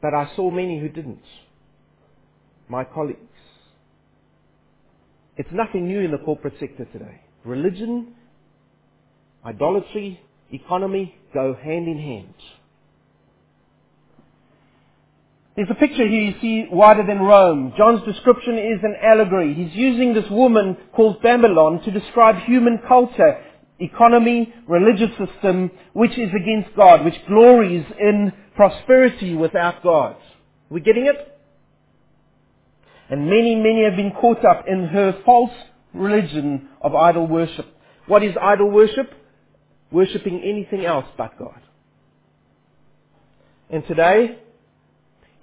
[0.00, 1.22] But I saw many who didn't.
[2.68, 3.18] My colleagues.
[5.36, 7.20] It's nothing new in the corporate sector today.
[7.44, 8.14] Religion,
[9.44, 10.20] idolatry,
[10.52, 12.34] economy go hand in hand.
[15.58, 17.72] There's a picture here you see wider than Rome.
[17.76, 19.54] John's description is an allegory.
[19.54, 23.42] He's using this woman called Babylon to describe human culture,
[23.80, 30.16] economy, religious system, which is against God, which glories in prosperity without God.
[30.68, 31.16] We getting it?
[33.10, 35.52] And many, many have been caught up in her false
[35.94, 37.66] religion of idol worship.
[38.06, 39.12] What is idol worship?
[39.90, 41.60] Worshipping anything else but God.
[43.70, 44.38] And today,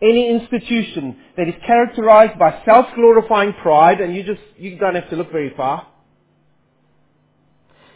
[0.02, 5.16] any institution that is characterized by self-glorifying pride, and you just, you don't have to
[5.16, 5.88] look very far.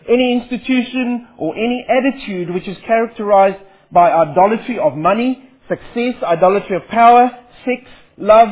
[0.09, 3.59] Any institution or any attitude which is characterized
[3.91, 7.29] by idolatry of money, success, idolatry of power,
[7.63, 8.49] sex, love,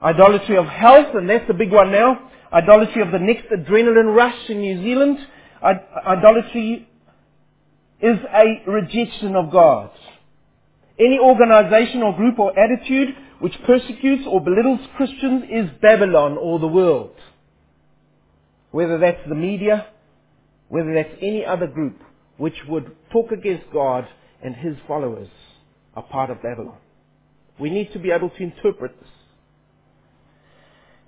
[0.00, 4.48] idolatry of health, and that's the big one now, idolatry of the next adrenaline rush
[4.48, 5.18] in New Zealand,
[5.62, 6.88] idolatry
[8.00, 9.90] is a rejection of God.
[10.98, 16.68] Any organization or group or attitude which persecutes or belittles Christians is Babylon or the
[16.68, 17.16] world.
[18.70, 19.86] Whether that's the media,
[20.72, 21.98] whether that's any other group
[22.38, 24.08] which would talk against God
[24.42, 25.28] and His followers
[25.94, 26.78] are part of Babylon.
[27.60, 29.10] We need to be able to interpret this.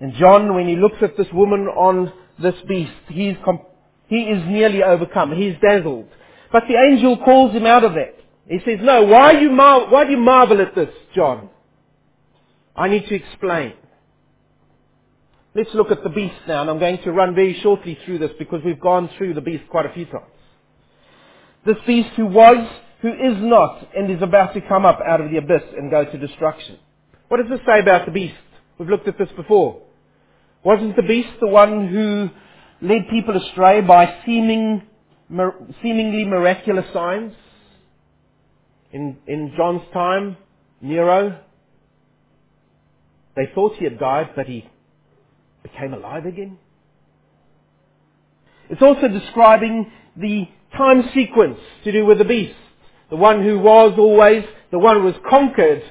[0.00, 3.62] And John, when he looks at this woman on this beast, he's com-
[4.08, 5.34] he is nearly overcome.
[5.34, 6.08] He's dazzled.
[6.52, 8.16] But the angel calls him out of that.
[8.46, 11.48] He says, no, why, you mar- why do you marvel at this, John?
[12.76, 13.72] I need to explain.
[15.54, 18.32] Let's look at the beast now, and I'm going to run very shortly through this
[18.38, 20.26] because we've gone through the beast quite a few times.
[21.64, 22.68] This beast who was,
[23.00, 26.04] who is not, and is about to come up out of the abyss and go
[26.04, 26.78] to destruction.
[27.28, 28.34] What does this say about the beast?
[28.78, 29.80] We've looked at this before.
[30.64, 32.30] Wasn't the beast the one who
[32.82, 34.82] led people astray by seeming,
[35.82, 37.32] seemingly miraculous signs?
[38.94, 40.36] in, in John's time,
[40.80, 41.40] Nero,
[43.34, 44.70] they thought he had died, but he
[45.64, 46.58] became alive again.
[48.70, 50.46] It's also describing the
[50.76, 52.54] time sequence to do with the beast.
[53.10, 55.82] The one who was always, the one who was conquered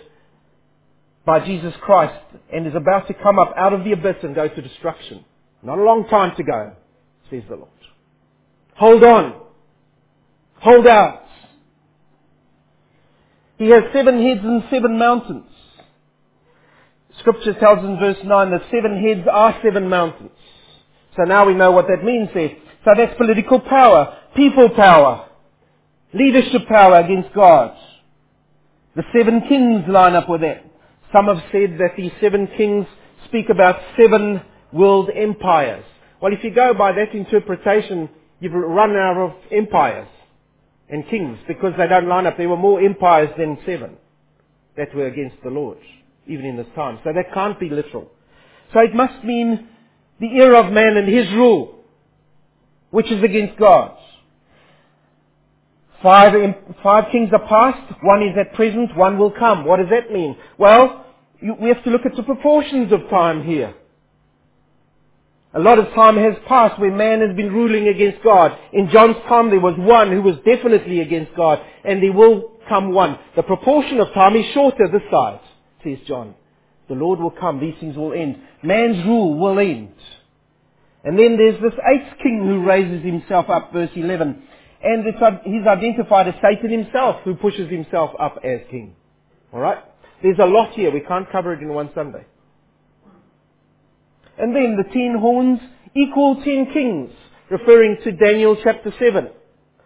[1.25, 2.19] by Jesus Christ
[2.51, 5.25] and is about to come up out of the abyss and go to destruction.
[5.62, 6.73] Not a long time to go,
[7.29, 7.69] says the Lord.
[8.75, 9.41] Hold on.
[10.59, 11.23] Hold out.
[13.57, 15.45] He has seven heads and seven mountains.
[17.19, 20.32] Scripture tells in verse 9 that seven heads are seven mountains.
[21.15, 22.52] So now we know what that means there.
[22.86, 25.30] So that's political power, people power,
[26.13, 27.78] leadership power against God.
[28.95, 30.65] The seven kings line up with that.
[31.12, 32.86] Some have said that these seven kings
[33.26, 35.86] speak about seven world empires.
[36.21, 40.08] Well, if you go by that interpretation, you've run out of empires
[40.89, 42.38] and kings because they don't line up.
[42.38, 43.97] There were more empires than seven
[44.78, 45.78] that were against the Lord,
[46.27, 46.99] even in this time.
[47.03, 48.09] So that can't be literal.
[48.73, 49.67] So it must mean
[50.19, 51.75] the era of man and his rule,
[52.91, 53.97] which is against God.
[56.01, 56.33] Five,
[56.83, 59.63] five kings are past, one is at present, one will come.
[59.63, 60.36] What does that mean?
[60.57, 61.05] Well,
[61.39, 63.73] you, we have to look at the proportions of time here.
[65.55, 68.57] A lot of time has passed where man has been ruling against God.
[68.73, 72.91] In John's time there was one who was definitely against God, and there will come
[72.91, 73.19] one.
[73.36, 75.39] The proportion of time is shorter this side,
[75.83, 76.35] says John.
[76.89, 78.37] The Lord will come, these things will end.
[78.61, 79.93] Man's rule will end.
[81.03, 84.43] And then there's this eighth king who raises himself up, verse 11.
[84.83, 85.05] And
[85.45, 88.95] he's identified as Satan himself, who pushes himself up as king.
[89.53, 89.79] Alright?
[90.21, 90.91] There's a lot here.
[90.91, 92.25] We can't cover it in one Sunday.
[94.37, 95.59] And then the ten horns
[95.95, 97.11] equal ten kings,
[97.49, 99.29] referring to Daniel chapter 7.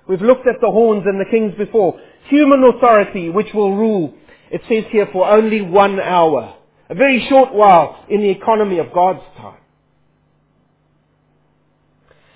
[0.07, 1.99] We've looked at the horns and the kings before.
[2.29, 4.13] Human authority which will rule,
[4.51, 6.55] it says here, for only one hour.
[6.89, 9.59] A very short while in the economy of God's time.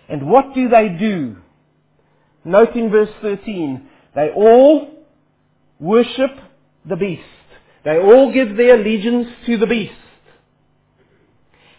[0.10, 1.38] And what do they do?
[2.44, 4.90] Note in verse 13, they all
[5.80, 6.32] worship
[6.86, 7.22] the beast.
[7.86, 9.94] They all give their allegiance to the beast.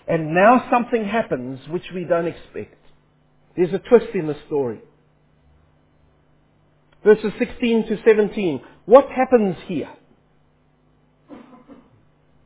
[0.08, 2.74] And now something happens which we don't expect.
[3.56, 4.80] There's a twist in the story.
[7.04, 8.60] Verses 16 to 17.
[8.86, 9.90] What happens here?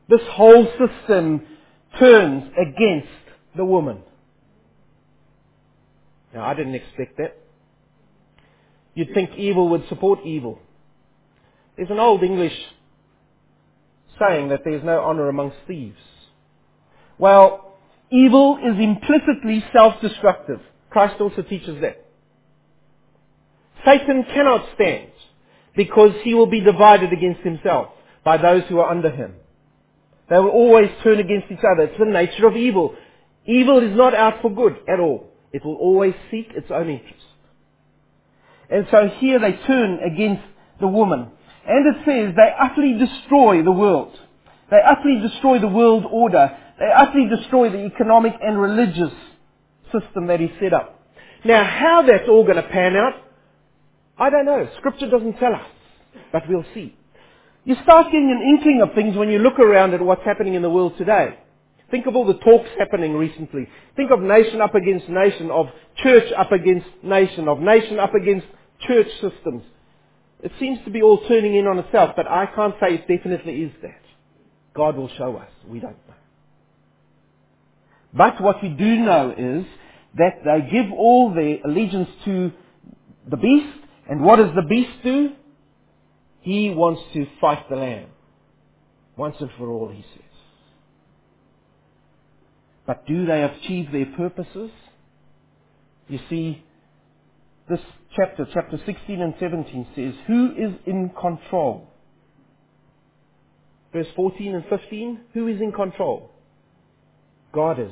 [0.09, 1.41] This whole system
[1.99, 3.07] turns against
[3.55, 3.99] the woman.
[6.33, 7.37] Now, I didn't expect that.
[8.93, 10.59] You'd think evil would support evil.
[11.75, 12.55] There's an old English
[14.19, 15.99] saying that there's no honor amongst thieves.
[17.17, 17.77] Well,
[18.11, 20.61] evil is implicitly self-destructive.
[20.89, 22.03] Christ also teaches that.
[23.85, 25.11] Satan cannot stand
[25.75, 27.89] because he will be divided against himself
[28.23, 29.35] by those who are under him.
[30.29, 31.83] They will always turn against each other.
[31.83, 32.95] It's the nature of evil.
[33.45, 35.29] Evil is not out for good at all.
[35.53, 37.23] It will always seek its own interest.
[38.69, 40.43] And so here they turn against
[40.81, 41.27] the woman.
[41.65, 44.17] And it says they utterly destroy the world.
[44.69, 46.57] They utterly destroy the world order.
[46.77, 49.13] They utterly destroy the economic and religious
[49.91, 50.99] system that he set up.
[51.45, 53.13] Now how that's all going to pan out,
[54.17, 54.67] I don't know.
[54.77, 55.65] Scripture doesn't tell us.
[56.31, 56.95] But we'll see.
[57.67, 60.61] You start getting an inkling of things when you look around at what's happening in
[60.61, 61.37] the world today.
[61.91, 63.67] Think of all the talks happening recently.
[63.97, 68.47] Think of nation up against nation, of church up against nation, of nation up against
[68.87, 69.63] church systems.
[70.41, 73.63] It seems to be all turning in on itself, but I can't say it definitely
[73.63, 73.99] is that.
[74.73, 75.49] God will show us.
[75.67, 76.13] We don't know.
[78.13, 79.65] But what we do know is
[80.17, 82.53] that they give all their allegiance to
[83.29, 83.77] the beast,
[84.09, 85.31] and what does the beast do?
[86.47, 88.07] He wants to fight the Lamb.
[89.17, 90.23] Once and for all, he says.
[92.85, 94.71] But do they achieve their purposes?
[96.07, 96.63] You see,
[97.69, 97.81] this
[98.15, 101.89] chapter, chapter 16 and 17 says, who is in control?
[103.91, 106.31] Verse 14 and 15, who is in control?
[107.51, 107.91] God is.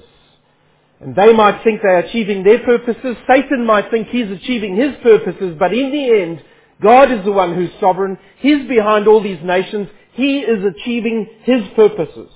[1.02, 3.18] And they might think they're achieving their purposes.
[3.28, 6.42] Satan might think he's achieving his purposes, but in the end,
[6.82, 8.18] God is the one who's sovereign.
[8.38, 9.88] He's behind all these nations.
[10.14, 12.30] He is achieving his purposes.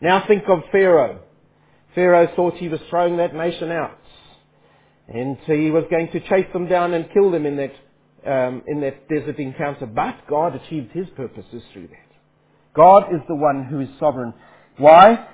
[0.00, 1.20] Now think of Pharaoh.
[1.94, 3.98] Pharaoh thought he was throwing that nation out.
[5.08, 7.72] And he was going to chase them down and kill them in that,
[8.26, 9.86] um, in that desert encounter.
[9.86, 11.98] But God achieved his purposes through that.
[12.74, 14.32] God is the one who is sovereign.
[14.78, 15.28] Why?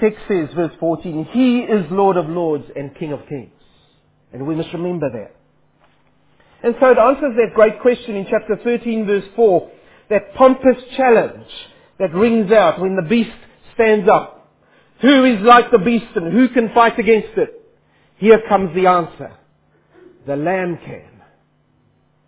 [0.00, 3.52] Text says, verse 14, He is Lord of lords and King of kings.
[4.32, 5.36] And we must remember that.
[6.62, 9.70] And so it answers that great question in chapter 13 verse 4,
[10.10, 11.48] that pompous challenge
[11.98, 13.36] that rings out when the beast
[13.74, 14.52] stands up.
[15.00, 17.56] Who is like the beast and who can fight against it?
[18.16, 19.32] Here comes the answer.
[20.26, 21.08] The Lamb can.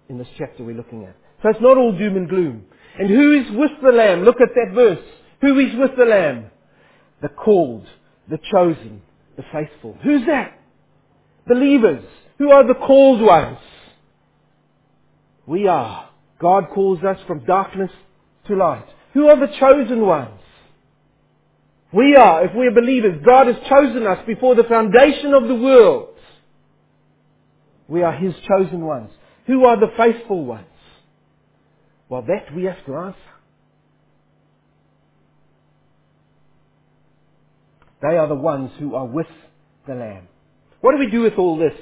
[0.08, 1.16] In this chapter we're looking at.
[1.42, 2.64] So it's not all doom and gloom.
[2.98, 4.24] And who is with the Lamb?
[4.24, 5.04] Look at that verse.
[5.42, 6.50] Who is with the Lamb?
[7.20, 7.86] The called,
[8.28, 9.02] the chosen,
[9.36, 9.96] the faithful.
[10.02, 10.58] Who's that?
[11.46, 12.04] Believers.
[12.38, 13.58] Who are the called ones?
[15.46, 16.08] We are.
[16.40, 17.90] God calls us from darkness
[18.46, 18.86] to light.
[19.14, 20.40] Who are the chosen ones?
[21.92, 23.22] We are, if we are believers.
[23.24, 26.08] God has chosen us before the foundation of the world.
[27.86, 29.10] We are His chosen ones.
[29.46, 30.66] Who are the faithful ones?
[32.08, 33.18] Well, that we have to answer.
[38.02, 39.26] They are the ones who are with
[39.86, 40.28] the Lamb.
[40.80, 41.74] What do we do with all this?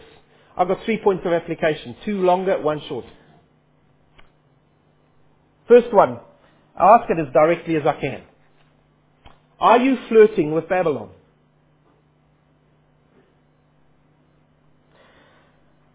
[0.57, 1.97] I've got three points of application.
[2.05, 3.07] Two longer, one short.
[5.71, 6.19] First one,
[6.77, 8.23] I'll ask it as directly as I can.
[9.61, 11.11] Are you flirting with Babylon?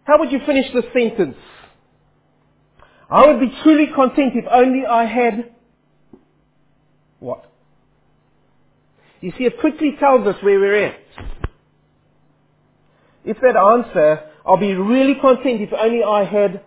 [0.04, 1.36] How would you finish this sentence?
[3.10, 5.52] I would be truly content if only I had
[7.20, 7.44] what?
[9.20, 10.96] You see, it quickly tells us where we're at.
[13.26, 16.62] If that answer, I'll be really content if only I had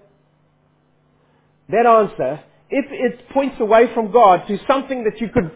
[1.69, 5.51] that answer, if it points away from God to something that you could,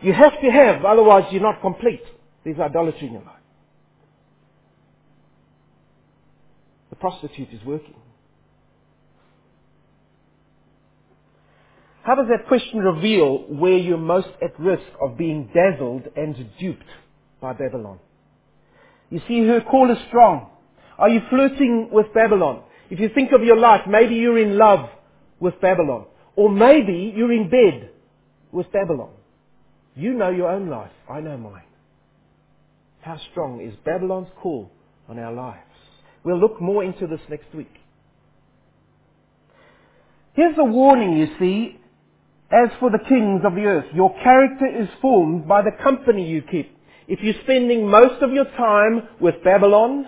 [0.00, 2.02] you have to have, otherwise you're not complete.
[2.44, 3.32] There's idolatry in your life.
[6.90, 7.94] The prostitute is working.
[12.02, 16.86] How does that question reveal where you're most at risk of being dazzled and duped
[17.40, 17.98] by Babylon?
[19.10, 20.50] You see, her call is strong.
[20.98, 22.62] Are you flirting with Babylon?
[22.90, 24.88] If you think of your life, maybe you're in love
[25.40, 26.06] with Babylon.
[26.36, 27.90] Or maybe you're in bed
[28.52, 29.10] with Babylon.
[29.94, 30.92] You know your own life.
[31.10, 31.62] I know mine.
[33.00, 34.70] How strong is Babylon's call
[35.08, 35.62] on our lives?
[36.22, 37.72] We'll look more into this next week.
[40.34, 41.78] Here's a warning, you see.
[42.50, 46.42] As for the kings of the earth, your character is formed by the company you
[46.42, 46.76] keep.
[47.08, 50.06] If you're spending most of your time with Babylon,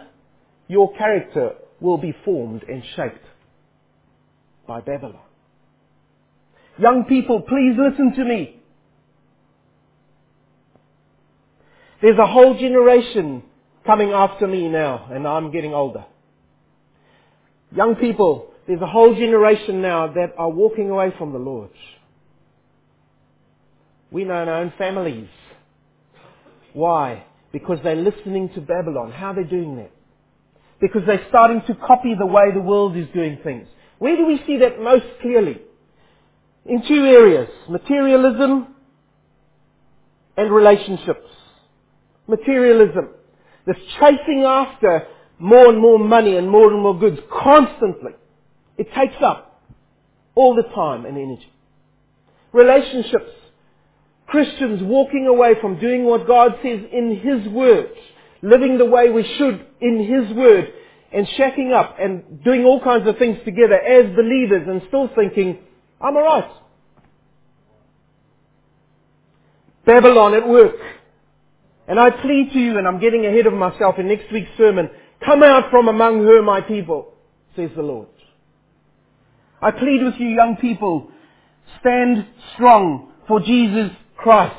[0.66, 3.24] your character will be formed and shaped
[4.66, 5.28] by Babylon.
[6.79, 8.61] Young people, please listen to me.
[12.01, 13.43] There's a whole generation
[13.85, 16.05] coming after me now, and I'm getting older.
[17.74, 21.70] Young people, there's a whole generation now that are walking away from the Lord.
[24.11, 25.29] We know in our own families.
[26.72, 27.24] Why?
[27.53, 29.11] Because they're listening to Babylon.
[29.11, 29.91] How are they doing that?
[30.81, 33.66] Because they're starting to copy the way the world is doing things.
[33.99, 35.61] Where do we see that most clearly?
[36.67, 37.49] In two areas.
[37.69, 38.75] Materialism
[40.37, 41.29] and relationships.
[42.27, 43.09] Materialism.
[43.67, 45.07] This chasing after
[45.39, 48.13] more and more money and more and more goods constantly.
[48.77, 49.63] It takes up
[50.35, 51.53] all the time and energy.
[52.53, 53.31] Relationships.
[54.27, 57.91] Christians walking away from doing what God says in His Word,
[58.43, 60.73] living the way we should in His Word,
[61.13, 65.59] and shacking up and doing all kinds of things together as believers and still thinking,
[66.01, 66.51] I'm alright.
[69.84, 70.76] Babylon at work.
[71.88, 74.90] And I plead to you, and I'm getting ahead of myself in next week's sermon,
[75.24, 77.14] come out from among her, my people,
[77.57, 78.09] says the Lord.
[79.62, 81.11] I plead with you young people,
[81.80, 84.55] stand strong for Jesus Christ.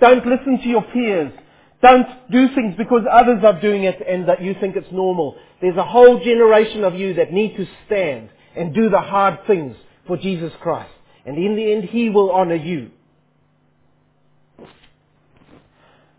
[0.00, 1.32] Don't listen to your peers.
[1.80, 5.36] Don't do things because others are doing it and that you think it's normal.
[5.60, 9.76] There's a whole generation of you that need to stand and do the hard things
[10.06, 10.92] for Jesus Christ.
[11.24, 12.90] And in the end, He will honor you.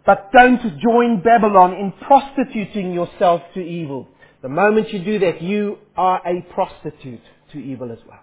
[0.05, 4.07] But don't join Babylon in prostituting yourself to evil.
[4.41, 7.21] The moment you do that, you are a prostitute
[7.51, 8.21] to evil as well.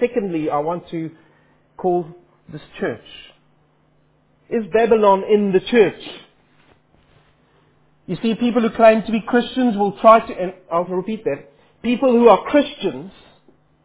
[0.00, 1.10] Secondly, I want to
[1.76, 2.06] call
[2.52, 3.04] this church.
[4.50, 6.00] Is Babylon in the church?
[8.06, 11.52] You see, people who claim to be Christians will try to, and I'll repeat that,
[11.82, 13.12] people who are Christians,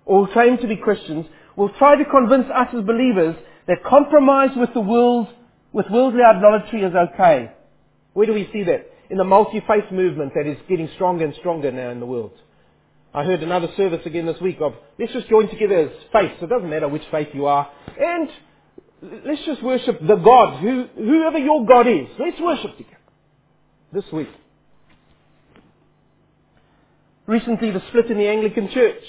[0.06, 1.26] or claim to be Christians,
[1.56, 3.36] will try to convince us as believers
[3.68, 5.28] that compromise with the world,
[5.72, 7.52] with worldly idolatry is okay.
[8.14, 8.90] Where do we see that?
[9.10, 12.34] In the multi-faith movement that is getting stronger and stronger now in the world.
[13.14, 16.42] I heard another service again this week of, let's just join together as faiths.
[16.42, 17.70] It doesn't matter which faith you are.
[18.00, 18.30] And
[19.26, 22.08] let's just worship the God, who, whoever your God is.
[22.18, 22.98] Let's worship together.
[23.92, 24.30] This week.
[27.26, 29.04] Recently, the split in the Anglican Church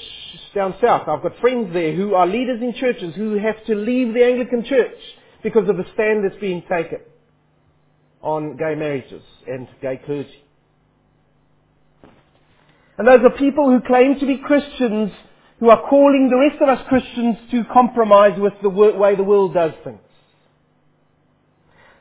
[0.54, 1.08] down south.
[1.08, 4.64] I've got friends there who are leaders in churches who have to leave the Anglican
[4.64, 4.96] Church
[5.42, 7.00] because of the stand that's being taken
[8.22, 10.42] on gay marriages and gay clergy.
[12.96, 15.10] And those are people who claim to be Christians
[15.58, 19.54] who are calling the rest of us Christians to compromise with the way the world
[19.54, 19.98] does things.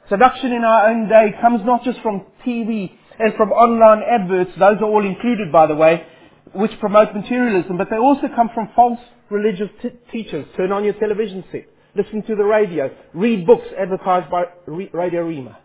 [0.09, 4.78] Seduction in our own day comes not just from TV and from online adverts, those
[4.80, 6.05] are all included by the way,
[6.53, 8.99] which promote materialism, but they also come from false
[9.30, 10.45] religious t- teachers.
[10.57, 15.57] Turn on your television set, listen to the radio, read books advertised by Radio Rhema.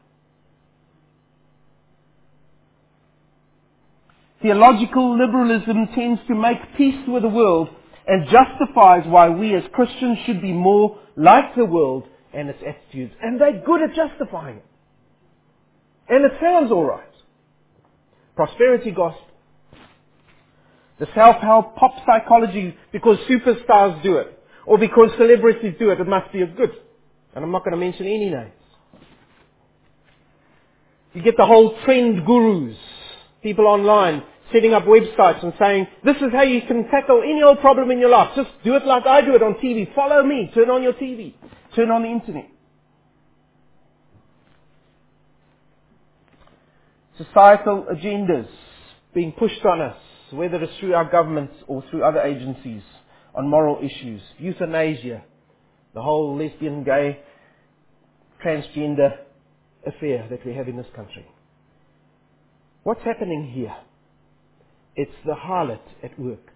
[4.40, 7.68] Theological liberalism tends to make peace with the world
[8.06, 13.12] and justifies why we as Christians should be more like the world and its attitudes.
[13.20, 14.64] And they're good at justifying it.
[16.08, 17.07] And it sounds alright.
[18.38, 19.26] Prosperity gospel.
[21.00, 24.40] The self-help pop psychology because superstars do it.
[24.64, 26.70] Or because celebrities do it, it must be good.
[27.34, 28.52] And I'm not going to mention any names.
[31.14, 32.76] You get the whole trend gurus
[33.42, 34.22] people online
[34.52, 37.98] setting up websites and saying, this is how you can tackle any old problem in
[37.98, 38.36] your life.
[38.36, 39.92] Just do it like I do it on TV.
[39.96, 40.48] Follow me.
[40.54, 41.34] Turn on your TV.
[41.74, 42.48] Turn on the internet.
[47.18, 48.48] Societal agendas
[49.14, 49.96] being pushed on us,
[50.30, 52.82] whether it's through our governments or through other agencies,
[53.34, 54.22] on moral issues.
[54.38, 55.22] Euthanasia,
[55.94, 57.20] the whole lesbian, gay,
[58.44, 59.16] transgender
[59.86, 61.26] affair that we have in this country.
[62.82, 63.74] What's happening here?
[64.96, 66.52] It's the harlot at work.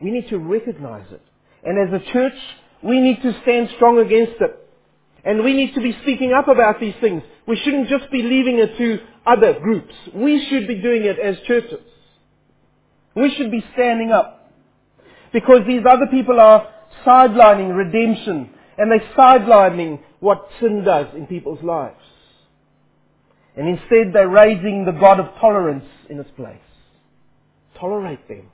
[0.00, 1.22] We need to recognize it.
[1.64, 2.38] And as a church,
[2.82, 4.67] we need to stand strong against it.
[5.28, 7.22] And we need to be speaking up about these things.
[7.46, 9.92] We shouldn't just be leaving it to other groups.
[10.14, 11.84] We should be doing it as churches.
[13.14, 14.50] We should be standing up.
[15.30, 16.66] Because these other people are
[17.04, 18.48] sidelining redemption.
[18.78, 22.00] And they're sidelining what sin does in people's lives.
[23.54, 26.56] And instead they're raising the God of tolerance in its place.
[27.78, 28.46] Tolerate them.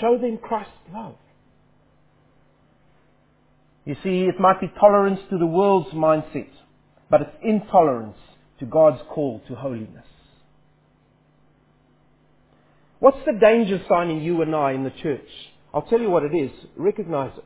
[0.00, 1.16] Show them Christ's love.
[3.88, 6.50] You see, it might be tolerance to the world's mindset,
[7.08, 8.18] but it's intolerance
[8.60, 10.04] to God's call to holiness.
[12.98, 15.30] What's the danger sign in you and I in the church?
[15.72, 16.50] I'll tell you what it is.
[16.76, 17.44] Recognize it.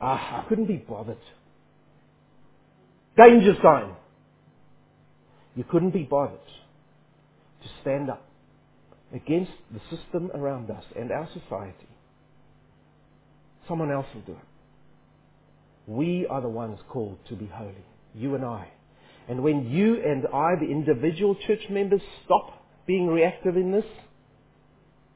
[0.00, 1.18] Ah, I couldn't be bothered.
[3.16, 3.94] Danger sign.
[5.54, 6.48] You couldn't be bothered
[7.62, 8.26] to stand up
[9.14, 11.86] against the system around us and our society.
[13.68, 14.53] Someone else will do it.
[15.86, 17.84] We are the ones called to be holy.
[18.14, 18.68] You and I.
[19.28, 23.84] And when you and I, the individual church members, stop being reactive in this,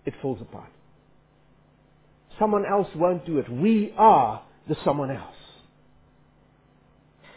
[0.06, 0.70] it falls apart.
[2.38, 3.50] Someone else won't do it.
[3.50, 5.34] We are the someone else.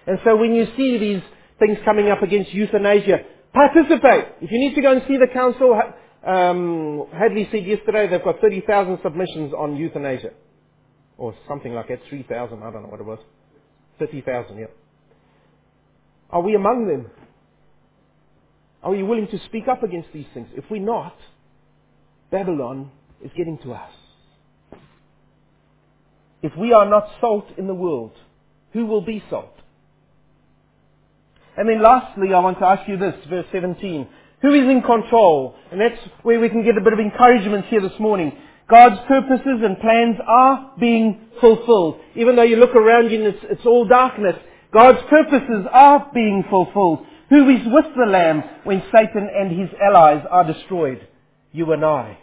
[0.07, 1.21] And so when you see these
[1.59, 3.19] things coming up against euthanasia,
[3.53, 4.25] participate.
[4.41, 5.79] If you need to go and see the council,
[6.25, 10.31] um, Hadley said yesterday they've got 30,000 submissions on euthanasia.
[11.21, 13.19] Or something like that, 3,000, I don't know what it was.
[13.99, 14.65] 30,000, yeah.
[16.31, 17.11] Are we among them?
[18.81, 20.47] Are we willing to speak up against these things?
[20.55, 21.15] If we're not,
[22.31, 22.89] Babylon
[23.23, 23.91] is getting to us.
[26.41, 28.13] If we are not salt in the world,
[28.73, 29.53] who will be salt?
[31.55, 34.07] And then lastly, I want to ask you this, verse 17.
[34.41, 35.53] Who is in control?
[35.71, 38.35] And that's where we can get a bit of encouragement here this morning.
[38.71, 41.99] God's purposes and plans are being fulfilled.
[42.15, 44.37] Even though you look around you and it's, it's all darkness,
[44.71, 47.05] God's purposes are being fulfilled.
[47.29, 51.05] Who is with the Lamb when Satan and his allies are destroyed?
[51.51, 52.17] You and I.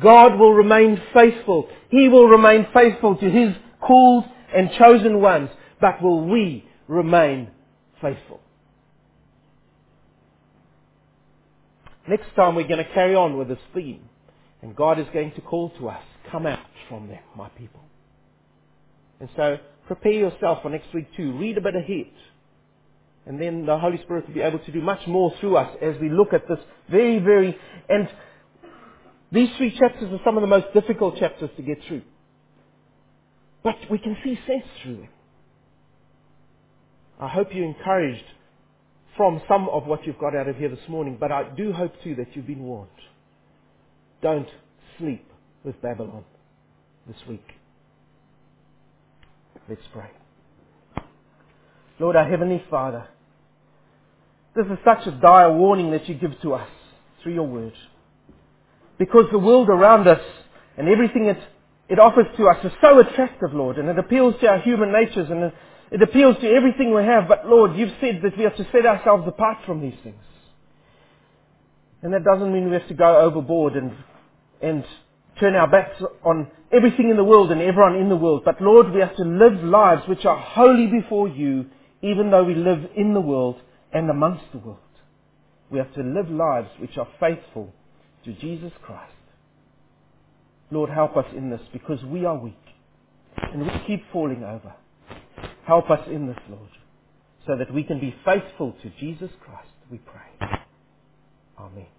[0.00, 1.68] God will remain faithful.
[1.90, 5.50] He will remain faithful to His called and chosen ones.
[5.80, 7.50] But will we remain
[8.00, 8.40] faithful?
[12.08, 14.08] Next time we're going to carry on with this theme.
[14.64, 16.02] And God is going to call to us,
[16.32, 17.82] come out from them, my people.
[19.20, 21.36] And so prepare yourself for next week too.
[21.36, 22.10] Read a bit ahead.
[23.26, 25.96] And then the Holy Spirit will be able to do much more through us as
[26.00, 26.58] we look at this
[26.90, 27.54] very, very,
[27.90, 28.08] and
[29.30, 32.02] these three chapters are some of the most difficult chapters to get through.
[33.62, 35.08] But we can see sense through them.
[37.20, 38.24] I hope you're encouraged
[39.14, 41.92] from some of what you've got out of here this morning, but I do hope
[42.02, 42.88] too that you've been warned.
[44.24, 44.48] Don't
[44.96, 45.30] sleep
[45.64, 46.24] with Babylon
[47.06, 47.46] this week.
[49.68, 50.08] Let's pray.
[52.00, 53.06] Lord, our Heavenly Father,
[54.56, 56.70] this is such a dire warning that you give to us
[57.22, 57.74] through your word.
[58.98, 60.22] Because the world around us
[60.78, 61.38] and everything it,
[61.90, 65.28] it offers to us is so attractive, Lord, and it appeals to our human natures
[65.28, 65.52] and
[65.90, 67.28] it appeals to everything we have.
[67.28, 70.16] But Lord, you've said that we have to set ourselves apart from these things.
[72.00, 73.92] And that doesn't mean we have to go overboard and,
[74.62, 74.84] and
[75.38, 78.42] turn our backs on everything in the world and everyone in the world.
[78.44, 81.66] But Lord, we have to live lives which are holy before you,
[82.02, 83.56] even though we live in the world
[83.92, 84.78] and amongst the world.
[85.70, 87.72] We have to live lives which are faithful
[88.24, 89.12] to Jesus Christ.
[90.70, 92.54] Lord, help us in this because we are weak
[93.36, 94.74] and we keep falling over.
[95.66, 96.70] Help us in this, Lord,
[97.46, 100.48] so that we can be faithful to Jesus Christ, we pray.
[101.58, 101.93] Amen.